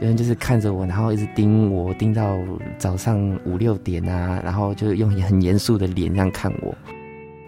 [0.00, 2.36] 有人就是看着我，然后一直盯我，盯到
[2.78, 6.74] 早上五六点啊，然后就用很严肃的脸这样看我。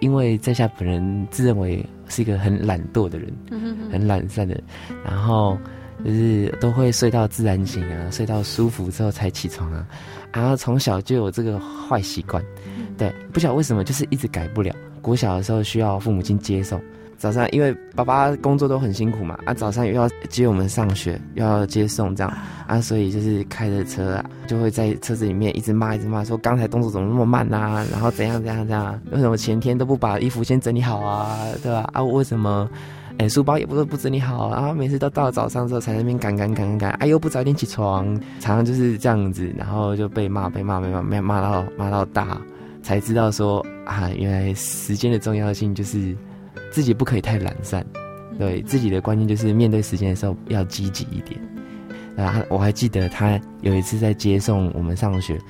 [0.01, 3.33] 因为在下本人自认为是一个很懒惰的人，
[3.91, 4.63] 很懒散的人，
[5.05, 5.59] 然后
[6.05, 9.87] 就是都会睡到自然醒啊，睡到舒服之后才起床啊。
[10.33, 12.45] 然后从小就有这个坏习惯，
[12.99, 14.75] 对，不晓得为什么就是一直改不了。
[15.01, 16.81] 国小的时候需要父母亲接送。
[17.19, 22.33] 早上，因为爸爸工作都很辛苦嘛，啊，早上又要接我们上学，又要接送这样，
[22.67, 31.89] 啊，所以就是开着车啊，就会在车子里面一直骂，一直骂，说刚才动作怎么那么慢啊，然后怎样怎样怎样，为什么前天都不把衣服先整理好啊，对吧？
[31.95, 32.69] 啊，为什么，
[33.19, 38.05] 哎，书包也不是不整理好啊，每次都到了早上之后才在那边赶赶赶赶赶，哎，又不早点起床，
[38.41, 42.39] 常常就是这样子，然后就被骂被骂被骂被骂到骂到大，
[42.83, 46.15] 才知道说啊，原来时间的重要性就是。
[46.77, 47.83] 自己不可以太懒散，
[48.39, 51.41] 对自己的观念就是面对时间的时候要积极一点。
[52.19, 55.41] 啊，我还记得他有一次在接送我们上学，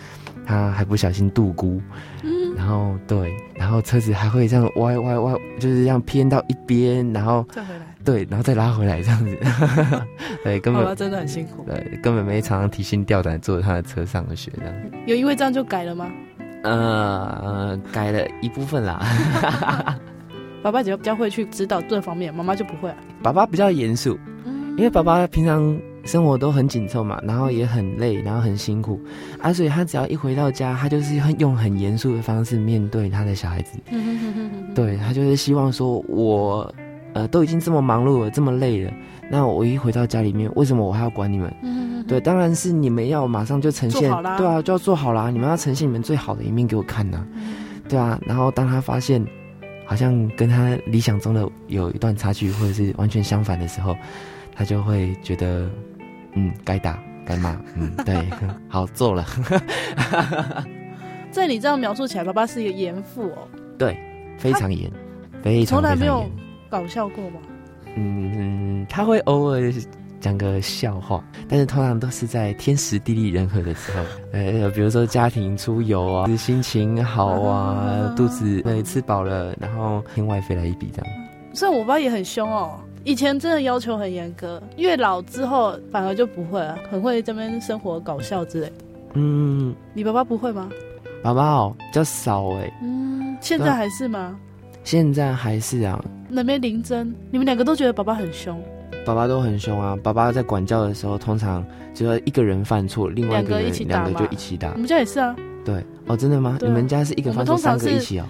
[0.47, 1.83] 他还不小心度孤，
[2.57, 9.37] 然后对，然后车子还会这样歪歪歪，就是这样偏到一边，然后再回来，对，然后再拉回来这样子，
[10.45, 14.75] 对，根本真的很辛苦，对，根本没常常提心吊胆坐他的车上学这样。
[15.09, 16.09] 有因为这样就改了吗？
[16.63, 19.99] 呃，改了一部分啦。
[20.67, 22.93] 爸爸只要比较会去指导这方面，妈妈就不会。
[23.23, 24.19] 爸爸比较严肃，
[24.77, 29.01] 因为爸爸平常生活都很紧凑嘛，然后也很累，然后很辛苦
[29.41, 33.79] 啊，所以他只要一回到家，他就是用很严肃的方式面对他的小孩子。
[34.75, 36.75] 对，他就是希望说，我
[37.13, 38.93] 呃都已经这么忙碌了，这么累了，
[39.31, 42.05] 那我一回到家里面，为什么我还要管你们？
[42.09, 47.25] 对，当然是你们要马上就呈现，对啊，就要做好啦，你们要呈现你们最好的一面给我看呐，
[47.89, 49.25] 对啊，然后当他发现。
[49.87, 53.97] 好像跟他理想中的有一段差距，或者是完全相反的时候，
[54.53, 55.71] 他就会觉得，
[56.35, 58.29] 嗯，该打该骂，嗯， 对，
[58.69, 59.25] 好做了。
[61.31, 63.49] 在你这样描述起来，爸爸是一个严父哦。
[63.79, 63.97] 对，
[64.39, 64.91] 非常严，
[65.43, 65.77] 非常。
[65.79, 66.29] 从来没有
[66.69, 67.41] 搞笑过吗？
[67.95, 69.73] 嗯，他会偶尔。
[70.27, 74.03] 讲个笑话，但是通常都是在天时地利人和的时候，
[74.37, 81.07] 呃，比如说家庭出游啊，心情好啊，肚子对吃饱了，然后天外飞来一笔这样。
[81.55, 82.73] 所以我爸也很凶哦，
[83.05, 88.73] 以前真的要求很严格，越老之后反而就不会了，很会这边生活搞笑之类的。
[89.15, 90.69] 嗯，你爸爸不会吗？
[91.23, 92.79] 爸爸哦，比较少哎。
[92.83, 94.37] 嗯，现在还是吗？
[94.83, 96.05] 现在还是啊。
[96.29, 98.61] 那边林真，你们两个都觉得爸爸很凶。
[99.07, 99.97] 爸爸都很凶啊！
[100.03, 101.65] 爸爸在管教的时候，通常
[101.95, 104.73] 只要一个人犯错，另外一个人两个就一起打。
[104.73, 105.37] 我们家也是啊。
[105.65, 106.59] 对哦，真的吗？
[106.61, 108.27] 你们家是一个犯错三个一起哦。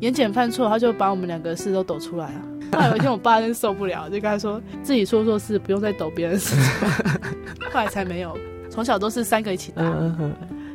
[0.00, 2.42] 严检犯错，他就把我们两个事都抖出来啊。
[2.72, 6.54] 后来有一天，我爸真受不了，就跟他说自己说错事，不用再抖别人的事。
[7.72, 8.36] 后来才没有，
[8.68, 9.82] 从小都是三个一起打，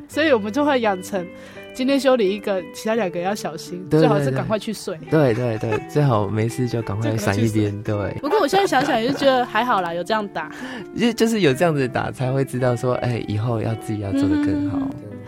[0.08, 1.24] 所以我们就会养成。
[1.74, 4.98] 今天修理一个，其他两个要小心，最好是赶快去睡。
[5.10, 7.84] 对对对，最好没事就赶快闪一边。
[7.84, 8.14] 对。
[8.22, 10.52] 不过我现在想想，也是觉得还好啦，有这样打，
[10.96, 14.88] 就就是有这样子打，才会知道说，哎、欸，以后要自己要做的更好。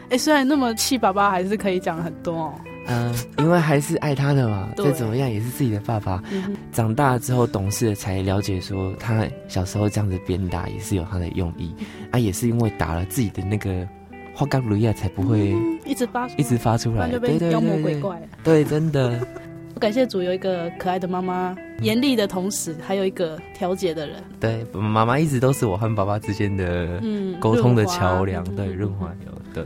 [0.09, 2.53] 哎、虽然那么气爸爸，还是可以讲很多哦。
[2.87, 6.21] 嗯，因为还是爱他的嘛，再怎么样也是自己的爸爸。
[6.31, 11.73] 嗯、长大之后懂事了，才了解说，他小时候这样子鞭打也是有他的用意，
[12.11, 13.87] 啊，也是因为打了自己的那个。
[14.35, 18.19] 花甘如亚才不会、嗯、一直发一直发出来，就被妖魔鬼怪。
[18.43, 19.27] 对，对，对，对，真的。
[19.73, 24.15] 我感谢主有一个可爱的妈妈，严厉的同时还有一个调解的人。
[24.39, 27.01] 对，妈妈一直都是我和爸爸之间的
[27.39, 28.41] 沟通的桥梁。
[28.55, 29.31] 对，润滑油。
[29.53, 29.65] 对，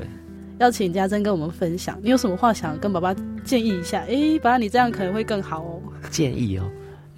[0.58, 4.00] 要请家珍跟我们分享，你有什么话想跟爸爸建议一下？
[4.02, 5.80] 哎、欸，爸爸，你这样可能会更好哦。
[6.10, 6.68] 建议哦，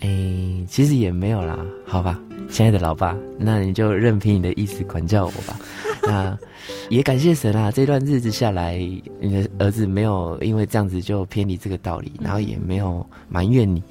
[0.02, 5.58] 哎、欸，其实也没有啦，好吧，亲爱的老爸，那你就任凭你的意思管教我吧。
[6.12, 6.38] 那
[6.90, 7.72] 也感谢神啊！
[7.72, 8.78] 这段日子下来，
[9.20, 13.82] 你的儿子没有因为这样子就偏离这个道理，然后也没有埋怨你。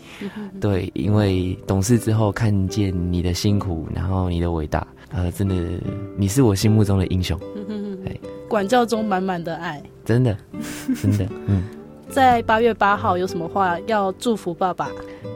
[0.61, 5.55] 对，因为懂事之后看见你的辛苦，然后你的伟大，呃，真的
[6.17, 7.39] 你是我心目中的英雄。
[8.05, 10.37] 对，管教中满满的爱，真的，
[11.01, 11.63] 真的， 嗯。
[12.11, 14.91] 在八月八号有什么话要祝福爸爸？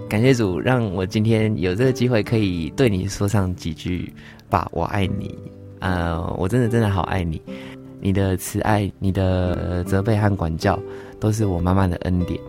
[0.09, 4.13] 感谢主，让我今天有这个机会可以对你说上几句
[4.51, 5.33] ：“爸，我爱你。”
[5.85, 7.39] 呃，我真的真的好爱你，
[8.01, 10.79] 你的慈爱、你的责备和管教，
[11.21, 12.41] 都是我妈妈的恩典。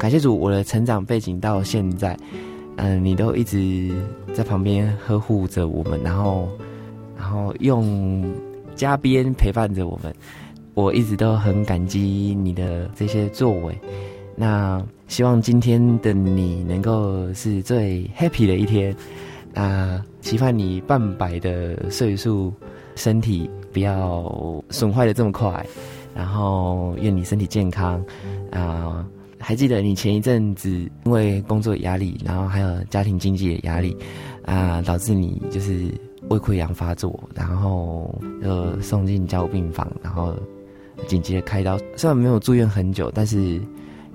[0.00, 2.18] 感谢主，我的成长背景到现在，
[2.78, 3.88] 嗯、你都一直
[4.34, 6.48] 在旁边呵护着我们，然后，
[7.16, 8.28] 然后用
[8.74, 10.12] 加鞭陪伴着我们。
[10.74, 13.78] 我一直都很感激你的这些作为。
[14.34, 18.92] 那希望今天的你能够是最 happy 的一天。
[19.54, 22.50] 啊，期盼你半百的岁数，
[22.94, 25.64] 身体不要损坏的这么快。
[26.14, 28.04] 然后愿你身体健康。
[28.50, 29.06] 啊，
[29.38, 30.70] 还记得你前一阵子
[31.04, 33.96] 因为工作压力，然后还有家庭经济的压力，
[34.44, 35.90] 啊，导致你就是
[36.28, 40.36] 胃溃疡发作，然后就送进加护病房，然后
[41.06, 41.78] 紧急的开刀。
[41.96, 43.58] 虽然没有住院很久，但是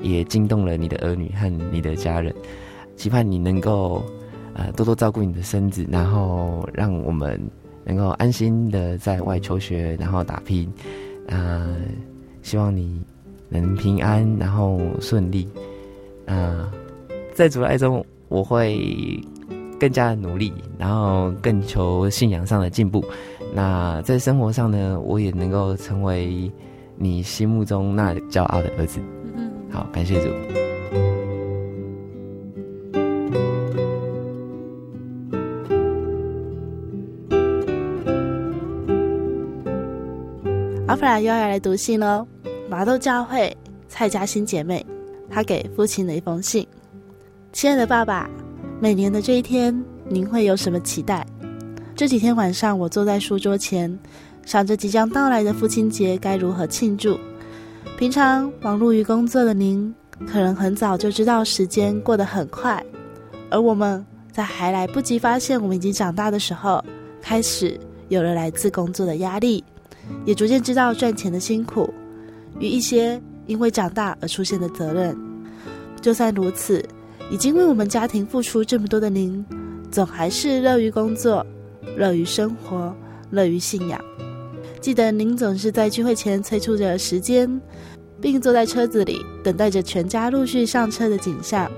[0.01, 2.31] 也惊动了你的儿女和你的家人。
[2.95, 4.03] 期盼你能够
[4.53, 7.41] 呃多多照顾你的身子，然后让我们
[7.87, 10.69] 能够安心的在外求学，然后打拼。
[11.29, 11.65] 啊，
[12.41, 13.01] 希望你
[13.47, 15.47] 能平安，然后顺利。
[16.25, 16.69] 啊，
[17.33, 18.77] 在主的爱中，我会
[19.79, 23.01] 更加的努力，然后更求信仰上的进步。
[23.53, 26.51] 那在生活上呢，我也能够成为
[26.97, 28.99] 你心目中那骄傲的儿子。
[29.37, 30.66] 嗯，好，感谢主。
[41.19, 42.27] 又要来读信喽。
[42.69, 43.55] 麻豆教会
[43.87, 44.85] 蔡嘉欣姐妹，
[45.29, 46.67] 她给父亲的一封信。
[47.53, 48.29] 亲爱的爸爸，
[48.79, 51.25] 每年的这一天，您会有什么期待？
[51.95, 53.97] 这几天晚上，我坐在书桌前，
[54.45, 57.17] 想着即将到来的父亲节该如何庆祝。
[57.97, 59.93] 平常忙碌于工作的您，
[60.27, 62.83] 可能很早就知道时间过得很快，
[63.49, 66.83] 而我们在还来不及发现我们已经长大的时候，
[67.21, 69.63] 开始有了来自工作的压力。
[70.25, 71.93] 也逐渐知道赚钱的辛苦，
[72.59, 75.17] 与一些因为长大而出现的责任。
[76.01, 76.83] 就算如此，
[77.31, 79.45] 已经为我们家庭付出这么多的您，
[79.91, 81.45] 总还是乐于工作，
[81.95, 82.95] 乐于生活，
[83.29, 83.99] 乐于信仰。
[84.79, 87.59] 记得您总是在聚会前催促着时间，
[88.21, 91.69] 并坐在车子里等待着全家陆续上车的景象。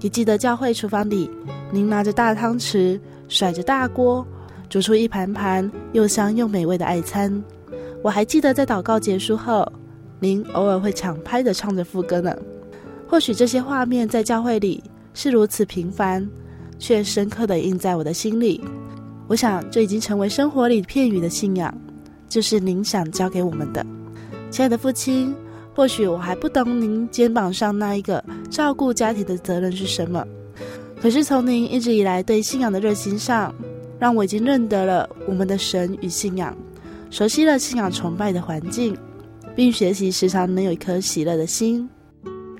[0.00, 1.28] 也记得教会厨房里，
[1.72, 4.24] 您拿着大汤匙，甩着大锅，
[4.68, 7.42] 煮出一盘盘又香又美味的爱餐。
[8.06, 9.66] 我还记得在祷告结束后，
[10.20, 12.32] 您偶尔会抢拍的唱着副歌呢。
[13.08, 14.80] 或许这些画面在教会里
[15.12, 16.24] 是如此平凡，
[16.78, 18.62] 却深刻的印在我的心里。
[19.26, 21.76] 我想这已经成为生活里片语的信仰，
[22.28, 23.84] 就是您想教给我们的。
[24.52, 25.34] 亲爱的父亲，
[25.74, 30.24] 或许我还不懂您肩膀上那一个照顾家庭的责任是什么，
[31.02, 33.52] 可是从您一直以来对信仰的热心上，
[33.98, 36.56] 让我已经认得了我们的神与信仰。
[37.10, 38.96] 熟悉了信仰崇拜的环境，
[39.54, 41.88] 并学习时常能有一颗喜乐的心。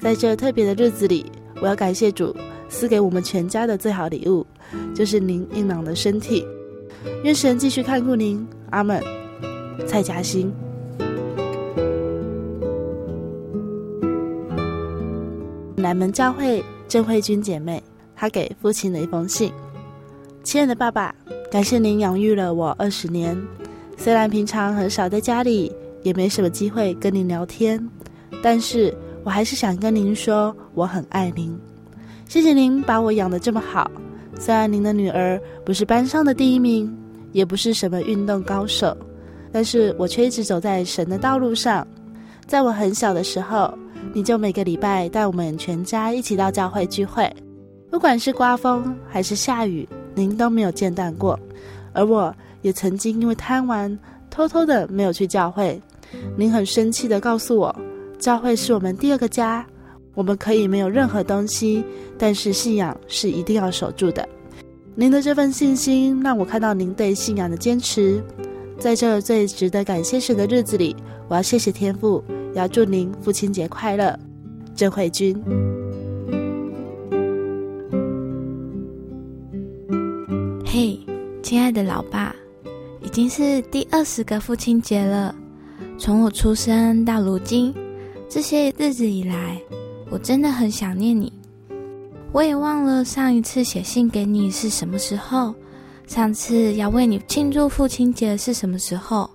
[0.00, 1.26] 在这特别的日子里，
[1.60, 2.34] 我要感谢主
[2.68, 4.46] 赐给我们全家的最好礼物，
[4.94, 6.46] 就是您硬朗的身体。
[7.22, 9.02] 愿神继续看顾您，阿门。
[9.86, 10.52] 蔡嘉欣，
[15.76, 17.82] 南门教会郑慧君姐妹，
[18.14, 19.52] 她给父亲的一封信：
[20.42, 21.14] 亲爱的爸爸，
[21.50, 23.36] 感谢您养育了我二十年。
[23.96, 25.72] 虽然平常很少在家里，
[26.02, 27.84] 也没什么机会跟您聊天，
[28.42, 28.94] 但是
[29.24, 31.58] 我还是想跟您说，我很爱您。
[32.28, 33.90] 谢谢您把我养得这么好。
[34.38, 36.94] 虽然您的女儿不是班上的第一名，
[37.32, 38.96] 也不是什么运动高手，
[39.50, 41.86] 但是我却一直走在神的道路上。
[42.46, 43.72] 在我很小的时候，
[44.12, 47.34] 你就每个礼拜带我们全家一起到教会聚会，
[47.90, 51.36] 不管是刮风还是下雨，您都没有间断过，
[51.92, 52.32] 而我。
[52.66, 53.96] 也曾经因为贪玩，
[54.28, 55.80] 偷偷的没有去教会。
[56.36, 57.74] 您很生气的告诉我，
[58.18, 59.64] 教会是我们第二个家，
[60.14, 61.84] 我们可以没有任何东西，
[62.18, 64.28] 但是信仰是一定要守住的。
[64.96, 68.20] 您的这份信心让我看到您对信仰的坚持。
[68.80, 70.96] 在这最值得感谢神的日子里，
[71.28, 72.20] 我要谢谢天父，
[72.52, 74.18] 也要祝您父亲节快乐，
[74.74, 75.40] 郑慧君。
[80.64, 80.98] 嘿，
[81.44, 82.34] 亲爱的老爸。
[83.06, 85.32] 已经是第二十个父亲节了。
[85.96, 87.72] 从我出生到如今，
[88.28, 89.56] 这些日子以来，
[90.10, 91.32] 我真的很想念你。
[92.32, 95.54] 我也忘了上一次写信给你是什么时候，
[96.08, 99.30] 上次要为你庆祝父亲节是什么时候。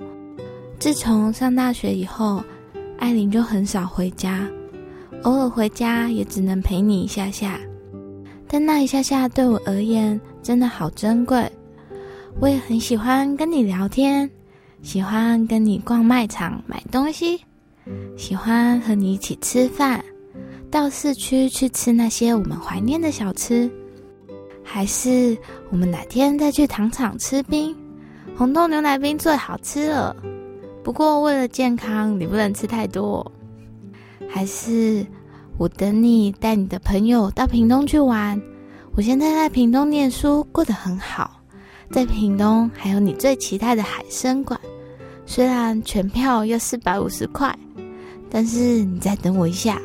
[0.78, 2.43] 自从上大学以后，
[2.99, 4.45] 艾琳就很少回家，
[5.24, 7.57] 偶尔回家也只能陪你一下下。
[8.49, 11.49] 但那一下下对我而言，真的好珍贵。
[12.41, 14.27] 我也很喜欢跟你聊天，
[14.81, 17.39] 喜欢跟你逛卖场买东西，
[18.17, 20.03] 喜欢和你一起吃饭，
[20.71, 23.69] 到市区去吃那些我们怀念的小吃，
[24.63, 25.37] 还是
[25.69, 27.75] 我们哪天再去糖厂吃冰，
[28.35, 30.15] 红豆牛奶冰最好吃了。
[30.83, 33.31] 不过为了健康，你不能吃太多。
[34.27, 35.05] 还是
[35.59, 38.41] 我等你带你的朋友到屏东去玩。
[38.95, 41.39] 我现在在屏东念书，过得很好。
[41.91, 44.59] 在屏东还有你最期待的海生馆，
[45.25, 47.53] 虽然全票要四百五十块，
[48.29, 49.77] 但是你再等我一下，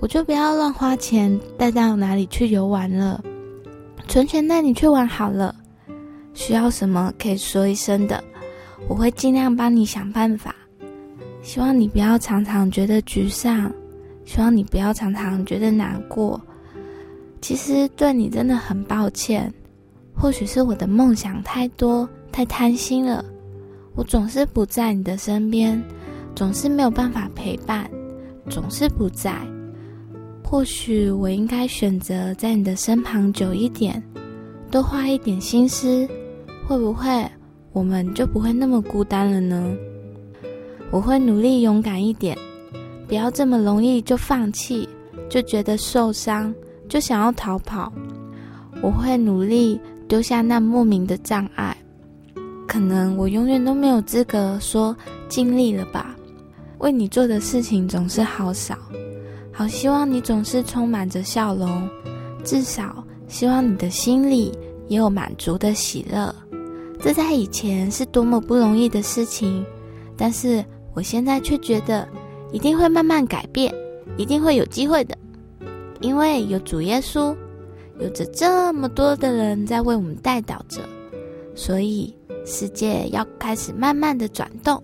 [0.00, 3.22] 我就不要乱花钱带到哪里去游玩了，
[4.06, 5.54] 存钱带你去玩好了。
[6.32, 8.22] 需要什么可以说一声的，
[8.88, 10.54] 我会尽量帮你想办法。
[11.42, 13.72] 希望你不要常常觉得沮丧，
[14.24, 16.40] 希望你不要常常觉得难过。
[17.40, 19.52] 其实对你真的很抱歉，
[20.20, 23.24] 或许是我的梦想太多，太贪心了。
[23.94, 25.82] 我总是不在你的身边，
[26.34, 27.90] 总是没有办法陪伴，
[28.50, 29.34] 总是不在。
[30.44, 34.02] 或许我应该选择在你的身旁久一点，
[34.70, 36.06] 多花一点心思，
[36.66, 37.26] 会不会
[37.72, 39.74] 我们就不会那么孤单了呢？
[40.90, 42.36] 我会努力勇敢一点，
[43.08, 44.86] 不要这么容易就放弃，
[45.30, 46.54] 就觉得受伤，
[46.90, 47.90] 就想要逃跑。
[48.82, 49.80] 我会努力
[50.10, 51.74] 丢下那莫名的障碍。
[52.66, 54.94] 可能我永远都没有资格说
[55.28, 56.14] 尽力了吧。
[56.78, 58.76] 为你做的事情总是好少，
[59.52, 61.88] 好希望你总是充满着笑容，
[62.44, 64.52] 至少希望你的心里
[64.88, 66.34] 也有满足的喜乐。
[66.98, 69.64] 这在以前是多么不容易的事情，
[70.16, 70.62] 但是。
[70.92, 72.06] 我现在却觉得
[72.50, 73.72] 一定会慢慢改变，
[74.16, 75.16] 一定会有机会的，
[76.00, 77.32] 因为有主耶稣，
[78.00, 80.80] 有着这么多的人在为我们代祷着，
[81.54, 82.14] 所以
[82.46, 84.82] 世界要开始慢慢的转动。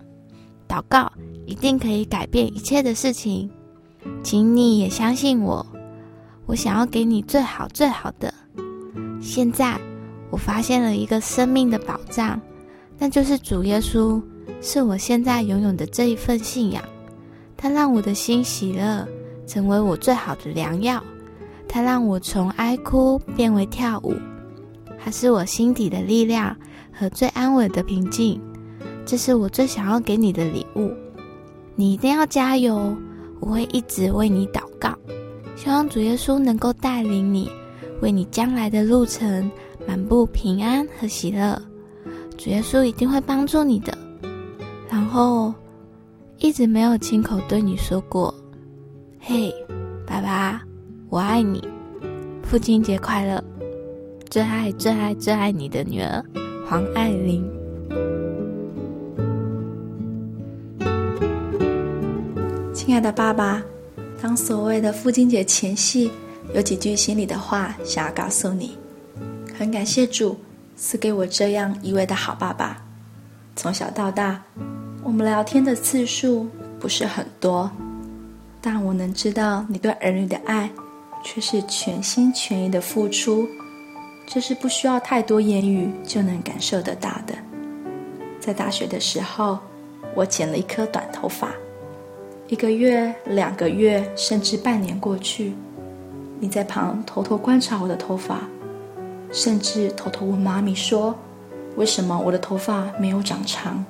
[0.69, 1.11] 祷告
[1.47, 3.49] 一定可以改变一切的事情，
[4.23, 5.65] 请你也相信我，
[6.45, 8.33] 我想要给你最好最好的。
[9.21, 9.81] 现在
[10.31, 12.41] 我发现了一个生命的宝藏，
[12.99, 14.23] 那就是主耶稣。
[14.61, 16.83] 是我现在拥有的这一份信仰，
[17.57, 19.07] 它让我的心喜乐，
[19.47, 21.03] 成为我最好的良药。
[21.69, 24.15] 它让我从哀哭变为跳舞，
[24.99, 26.57] 它是我心底的力量
[26.93, 28.41] 和最安稳的平静。
[29.05, 30.93] 这是我最想要给你的礼物。
[31.75, 32.97] 你一定要加油，
[33.41, 34.93] 我会一直为你祷告，
[35.55, 37.51] 希望主耶稣能够带领你，
[38.01, 39.51] 为你将来的路程
[39.87, 41.61] 满布平安和喜乐。
[42.37, 43.97] 主耶稣一定会帮助你的。
[44.91, 45.53] 然后，
[46.39, 48.35] 一直没有亲口对你说过
[49.21, 49.53] ：“嘿，
[50.07, 50.63] 爸爸，
[51.09, 51.63] 我爱你，
[52.43, 53.43] 父亲节快乐！”
[54.29, 56.23] 最爱、最爱、最爱你的女儿
[56.69, 57.49] 黄爱玲。
[62.75, 63.63] 亲爱的爸爸，
[64.21, 66.11] 当所谓的父亲节前夕，
[66.55, 68.77] 有几句心里的话想要告诉你。
[69.57, 70.37] 很感谢主
[70.77, 72.83] 赐给我这样一位的好爸爸。
[73.55, 74.43] 从小到大，
[75.05, 76.49] 我们聊天的次数
[76.81, 77.71] 不是很多，
[78.61, 80.71] 但我能知道你对儿女的爱，
[81.27, 83.49] 却是全心全意的付出，
[84.29, 87.35] 这是不需要太多言语就能感受得到的。
[88.39, 89.59] 在大学的时候，
[90.15, 91.51] 我剪了一颗短头发，
[92.47, 95.53] 一个月、两个月，甚至半年过去，
[96.39, 98.43] 你在旁偷偷观察我的头发，
[99.33, 101.13] 甚至偷偷问妈咪说。
[101.75, 103.85] 为什么我的头发没有长长？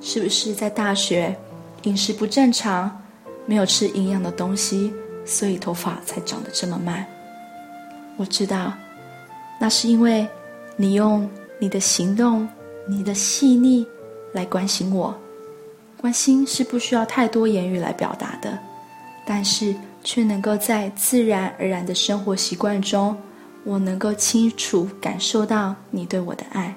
[0.00, 1.34] 是不是在大学
[1.82, 3.02] 饮食不正常，
[3.46, 4.92] 没有吃营养的东西，
[5.24, 7.06] 所以头发才长得这么慢？
[8.16, 8.72] 我知道，
[9.60, 10.26] 那是因为
[10.76, 12.48] 你用你的行动、
[12.86, 13.86] 你的细腻
[14.32, 15.14] 来关心我。
[16.00, 18.58] 关心是不需要太多言语来表达的，
[19.24, 23.16] 但是却能够在自然而然的生活习惯中，
[23.62, 26.74] 我能够清楚感受到你对我的爱。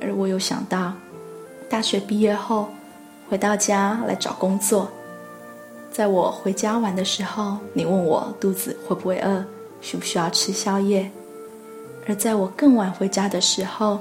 [0.00, 0.92] 而我有想到，
[1.68, 2.68] 大学毕业后
[3.28, 4.88] 回到家来找工作，
[5.94, 9.44] 在我回家玩的时候，你问我肚子会不会饿，
[9.80, 11.08] 需不需要吃宵夜；
[12.08, 14.00] 而在我更晚回家的时候，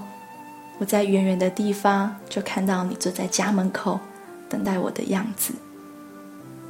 [0.80, 4.00] 我在远远的地方就看到你坐在家门口
[4.50, 5.54] 等待我的样子。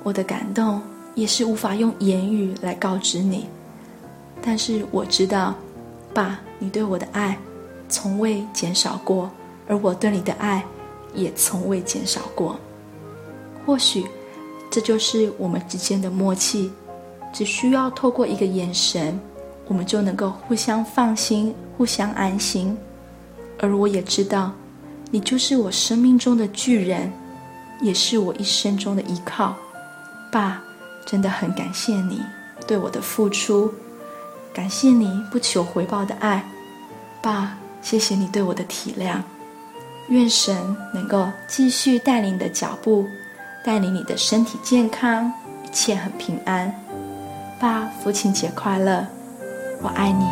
[0.03, 0.81] 我的感动
[1.15, 3.47] 也是无法用言语来告知你，
[4.41, 5.55] 但是我知道，
[6.13, 7.37] 爸，你对我的爱。
[7.87, 9.31] 从未减少过，
[9.69, 10.65] 而我对你的爱
[11.13, 12.59] 也从未减少过。
[13.65, 14.03] 或许
[14.73, 16.71] 这就是我们之间的默契，
[17.31, 19.19] 只需要透过一个眼神，
[19.67, 22.75] 我们就能够互相放心、互相安心。
[23.59, 24.51] 而我也知道，
[25.11, 27.13] 你就是我生命中的巨人，
[27.83, 29.55] 也是我一生中的依靠。
[30.31, 30.59] 爸，
[31.05, 32.19] 真的很感谢你
[32.65, 33.71] 对我的付出，
[34.51, 36.43] 感谢你不求回报的爱，
[37.21, 37.55] 爸。
[37.83, 39.17] 谢谢你对我的体谅，
[40.07, 40.55] 愿神
[40.93, 43.05] 能够继续带领你的脚步，
[43.63, 45.31] 带领你的身体健康，
[45.65, 46.73] 一切很平安。
[47.61, 49.07] 爸，父亲节快乐！
[49.81, 50.25] 我爱你。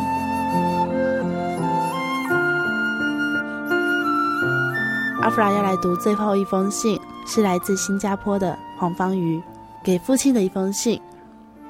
[5.21, 9.41] 阿弗拉要来读最后一封信，是来自新加坡的黄芳瑜
[9.81, 11.01] 给父亲的一封信。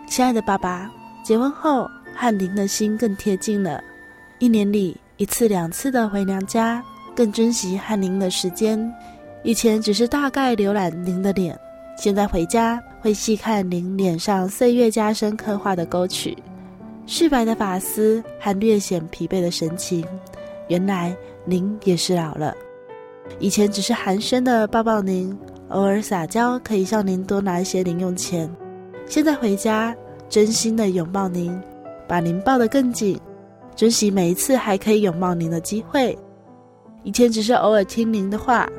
[0.07, 0.89] 亲爱的爸爸，
[1.23, 3.79] 结婚后和您的心更贴近了，
[4.39, 6.83] 一年里一次两次的回娘家。
[7.13, 8.79] 更珍惜和您的时间，
[9.43, 11.59] 以前只是大概浏览您的脸，
[11.97, 16.37] 现在回家会细看您脸上岁月加深刻画的沟渠，
[17.07, 20.05] 絮白的发丝和略显疲惫的神情。
[20.67, 22.53] 原来您也是老了。
[23.39, 25.35] 以前只是寒暄的抱抱您，
[25.69, 28.47] 偶尔撒娇可以向您多拿一些零用钱，
[29.07, 29.95] 现在回家
[30.29, 31.59] 真心的拥抱您，
[32.07, 33.19] 把您抱得更紧，
[33.75, 36.15] 珍惜每一次还可以拥抱您的机会。
[37.03, 38.69] 以前只是偶尔听您的话，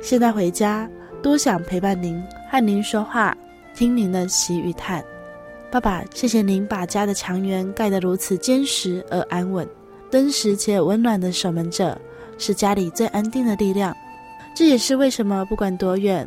[0.00, 0.88] 现在回家
[1.22, 3.36] 多想陪伴您，和您说话，
[3.74, 5.04] 听您的喜与叹。
[5.70, 9.66] 爸爸，谢谢您把家的墙垣盖得如此坚实而安稳，
[10.10, 11.98] 敦实且温暖的守门者，
[12.38, 13.94] 是家里最安定的力量。
[14.54, 16.26] 这也是为什么不管多远，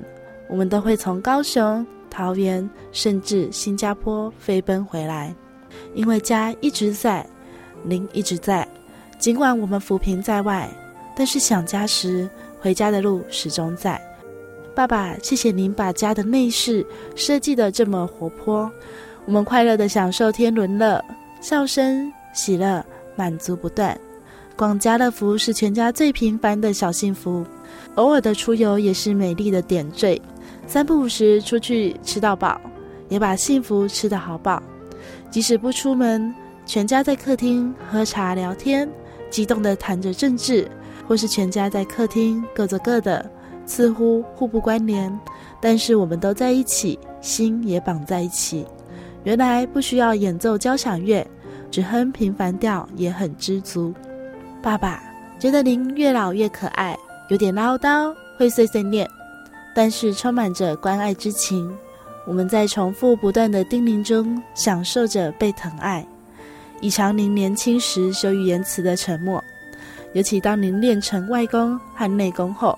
[0.49, 5.33] 我们都会从高雄、桃园，甚至新加坡飞奔回来，
[5.93, 7.25] 因为家一直在，
[7.81, 8.67] 您一直在，
[9.17, 10.69] 尽管我们浮萍在外。
[11.15, 12.29] 但是想家时，
[12.59, 13.99] 回家的路始终在。
[14.75, 16.85] 爸爸，谢谢您把家的内饰
[17.15, 18.71] 设计得这么活泼，
[19.25, 21.03] 我们快乐地享受天伦乐，
[21.41, 22.85] 笑声、喜乐、
[23.15, 23.99] 满足不断。
[24.55, 27.45] 逛家乐福是全家最平凡的小幸福，
[27.95, 30.21] 偶尔的出游也是美丽的点缀。
[30.67, 32.59] 三不五时出去吃到饱，
[33.07, 34.61] 也把幸福吃得好饱。
[35.31, 36.33] 即使不出门，
[36.65, 38.89] 全家在客厅喝茶聊天，
[39.29, 40.69] 激动地谈着政治。
[41.09, 43.27] 或是全家在客厅各做各的，
[43.65, 45.19] 似乎互不关联，
[45.59, 48.63] 但是我们都在一起，心也绑在一起。
[49.23, 51.25] 原来不需要演奏交响乐，
[51.71, 53.91] 只哼平凡调也很知足。
[54.61, 55.01] 爸爸
[55.39, 56.95] 觉得您越老越可爱，
[57.29, 59.09] 有点唠叨，会碎碎念，
[59.73, 61.75] 但是充满着关爱之情。
[62.27, 66.05] 我们在重复不断的叮咛中，享受着被疼爱，
[66.81, 69.43] 以偿您年轻时羞于言辞的沉默。
[70.13, 72.77] 尤其当您练成外功和内功后，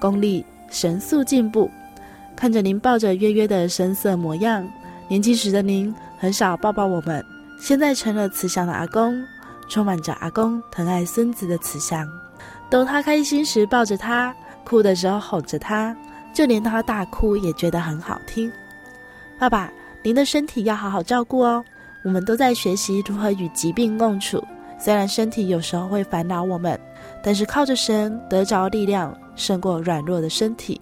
[0.00, 1.70] 功力神速进步。
[2.34, 4.66] 看着您抱着约约的神色模样，
[5.06, 7.24] 年轻时的您很少抱抱我们，
[7.60, 9.22] 现在成了慈祥的阿公，
[9.68, 12.08] 充满着阿公疼爱孙子的慈祥。
[12.70, 15.94] 逗他开心时抱着他，哭的时候哄着他，
[16.32, 18.50] 就连他大哭也觉得很好听。
[19.38, 19.70] 爸爸，
[20.02, 21.62] 您的身体要好好照顾哦。
[22.02, 24.42] 我们都在学习如何与疾病共处。
[24.82, 26.76] 虽然身体有时候会烦恼我们，
[27.22, 30.80] 但是靠着神得着力量，胜过软弱的身体。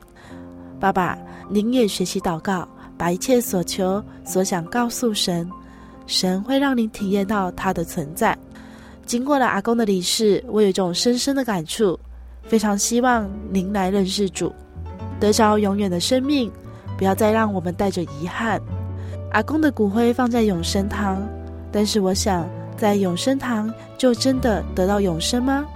[0.80, 1.18] 爸爸，
[1.50, 5.46] 您也学习祷告，把一切所求所想告诉神，
[6.06, 8.34] 神会让您体验到他的存在。
[9.04, 12.00] 经过了阿公的离世，我有一种深深的感触，
[12.44, 14.50] 非常希望您来认识主，
[15.20, 16.50] 得着永远的生命，
[16.96, 18.58] 不要再让我们带着遗憾。
[19.32, 21.22] 阿公的骨灰放在永生堂，
[21.70, 22.48] 但是我想。
[22.80, 25.66] 在永生堂就真的得到永生吗？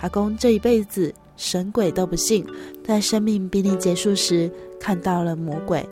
[0.00, 2.46] 阿公这一辈子神鬼都不信，
[2.86, 4.48] 在生命濒临结束时
[4.78, 5.84] 看到了魔鬼。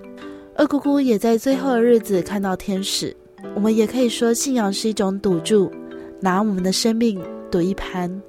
[0.54, 3.14] 二姑姑也在最后的日子看到天使。
[3.56, 5.68] 我们也可以说，信仰是一种赌注，
[6.20, 8.22] 拿我们的生命赌一盘，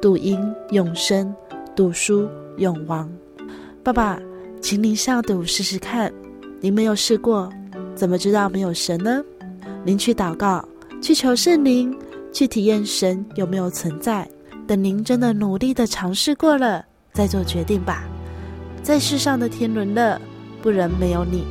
[0.00, 1.34] 赌赢永生，
[1.76, 2.26] 赌输
[2.56, 3.12] 永亡。
[3.82, 4.18] 爸爸，
[4.62, 6.10] 请您下赌试试看。
[6.60, 7.52] 您没有试过，
[7.94, 9.22] 怎么知道没有神呢？
[9.84, 10.66] 您去祷告。
[11.00, 11.96] 去求圣灵，
[12.32, 14.28] 去体验神有没有存在。
[14.66, 18.04] 等您真的努力的尝试过了，再做决定吧。
[18.82, 20.20] 在世上的天伦乐，
[20.62, 21.44] 不能没有你；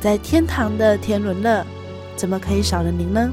[0.00, 1.64] 在天堂的天伦乐，
[2.16, 3.30] 怎么可以少了您呢？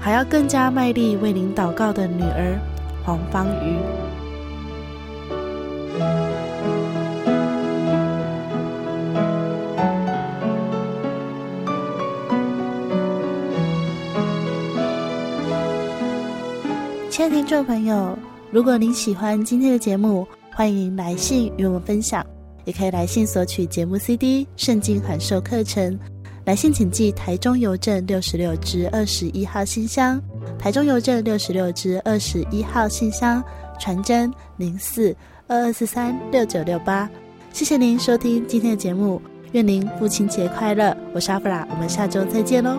[0.00, 2.58] 还要更加卖力为您祷告的女儿
[3.04, 3.76] 黄芳瑜。
[17.16, 18.14] 亲爱的听众朋友，
[18.50, 22.22] 如果您喜欢今天的节目，欢迎来信与我们分享，
[22.66, 25.98] 也可以来信索取节目 CD、圣经函授课程。
[26.44, 30.20] 来信请寄台中邮政六十六支二十一号信箱，
[30.58, 33.42] 台中邮政六十六支二十一号信箱，
[33.80, 37.08] 传真零四二二四三六九六八。
[37.50, 40.94] 谢谢您收听今天的节目，愿您父亲节快乐！
[41.14, 42.78] 我是阿弗拉，我们下周再见喽。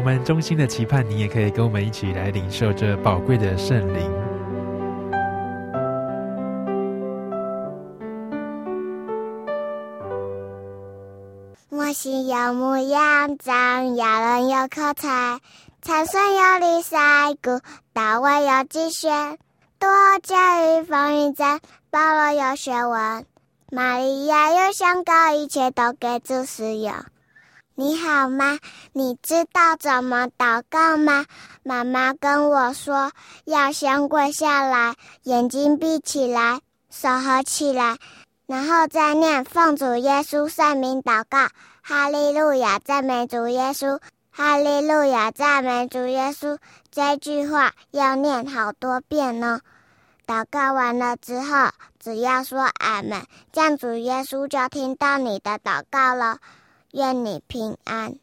[0.00, 4.10] 我们衷心的期盼你也可以跟我们一起来领受这宝贵的圣灵。
[11.92, 15.40] 心有模样，长要人有口才，
[15.82, 17.60] 参孙有礼赛鼓，
[17.92, 19.36] 大卫有击弦，
[19.78, 19.90] 多
[20.22, 23.26] 加与风云战，保罗有学问，
[23.70, 26.94] 玛利亚有香膏，一切都给主使用。
[27.80, 28.58] 你好吗？
[28.92, 31.24] 你知道怎么祷告吗？
[31.62, 33.10] 妈妈跟我说，
[33.46, 36.60] 要先跪下来，眼睛闭起来，
[36.90, 37.96] 手合起来，
[38.46, 41.48] 然后再念奉主耶稣圣名祷告。
[41.80, 43.98] 哈利路亚，赞美主耶稣！
[44.30, 46.58] 哈利路亚，赞美主耶稣！
[46.90, 49.60] 这句话要念好多遍呢。
[50.26, 56.40] 祷告完了之后，只要说俺们，这样主耶稣就听到你的祷告了。
[56.92, 58.14] 愿你平安。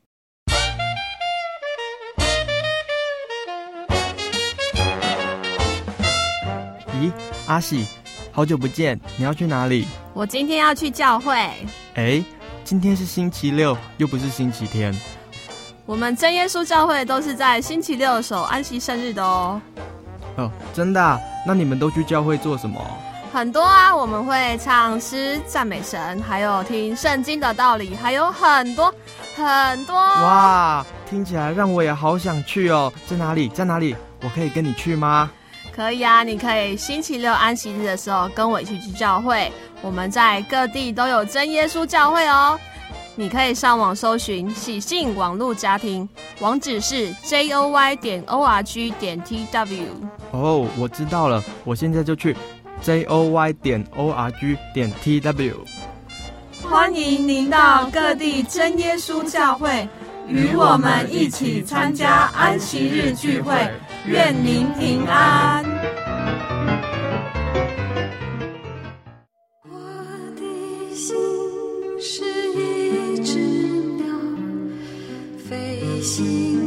[6.99, 7.11] 咦，
[7.47, 7.85] 阿喜，
[8.31, 9.87] 好久不见，你要去哪里？
[10.13, 11.33] 我今天要去教会。
[11.95, 12.23] 哎。
[12.63, 14.93] 今天是星期六，又不是星期天。
[15.85, 19.61] 我们真耶稣教会都是在星期六守安息生日的哦。
[20.35, 21.17] 哦，真的啊？
[21.45, 22.85] 那你们都去教会做什么？
[23.31, 28.93] 很多啊，我们会唱诗赞美神，还有听圣经的道理，还有很多
[29.35, 29.95] 很多。
[29.95, 32.91] 哇，听起来让我也好想去哦。
[33.05, 33.49] 在哪里？
[33.49, 33.95] 在哪里？
[34.23, 35.29] 我可以跟你去吗？
[35.75, 39.51] 可以啊，你可以星期六安息日的时候跟我一起去教会。
[39.81, 42.59] 我们在各地都有真耶稣教会哦，
[43.15, 46.09] 你可以上网搜寻喜信网络家庭，
[46.39, 49.85] 网址是 joy 点 org 点 tw。
[50.31, 52.35] 哦，我知道了，我现在就去
[52.81, 55.55] J O Y 点 O R G 点 TW
[56.63, 59.87] 欢迎您到各地真耶稣教会，
[60.27, 63.53] 与我们一起参加安息日聚会，
[64.05, 65.63] 愿您平安。
[69.63, 69.69] 我
[70.35, 71.15] 的心
[72.01, 72.23] 是
[72.53, 73.39] 一只
[73.95, 74.05] 鸟，
[75.37, 76.66] 飞行。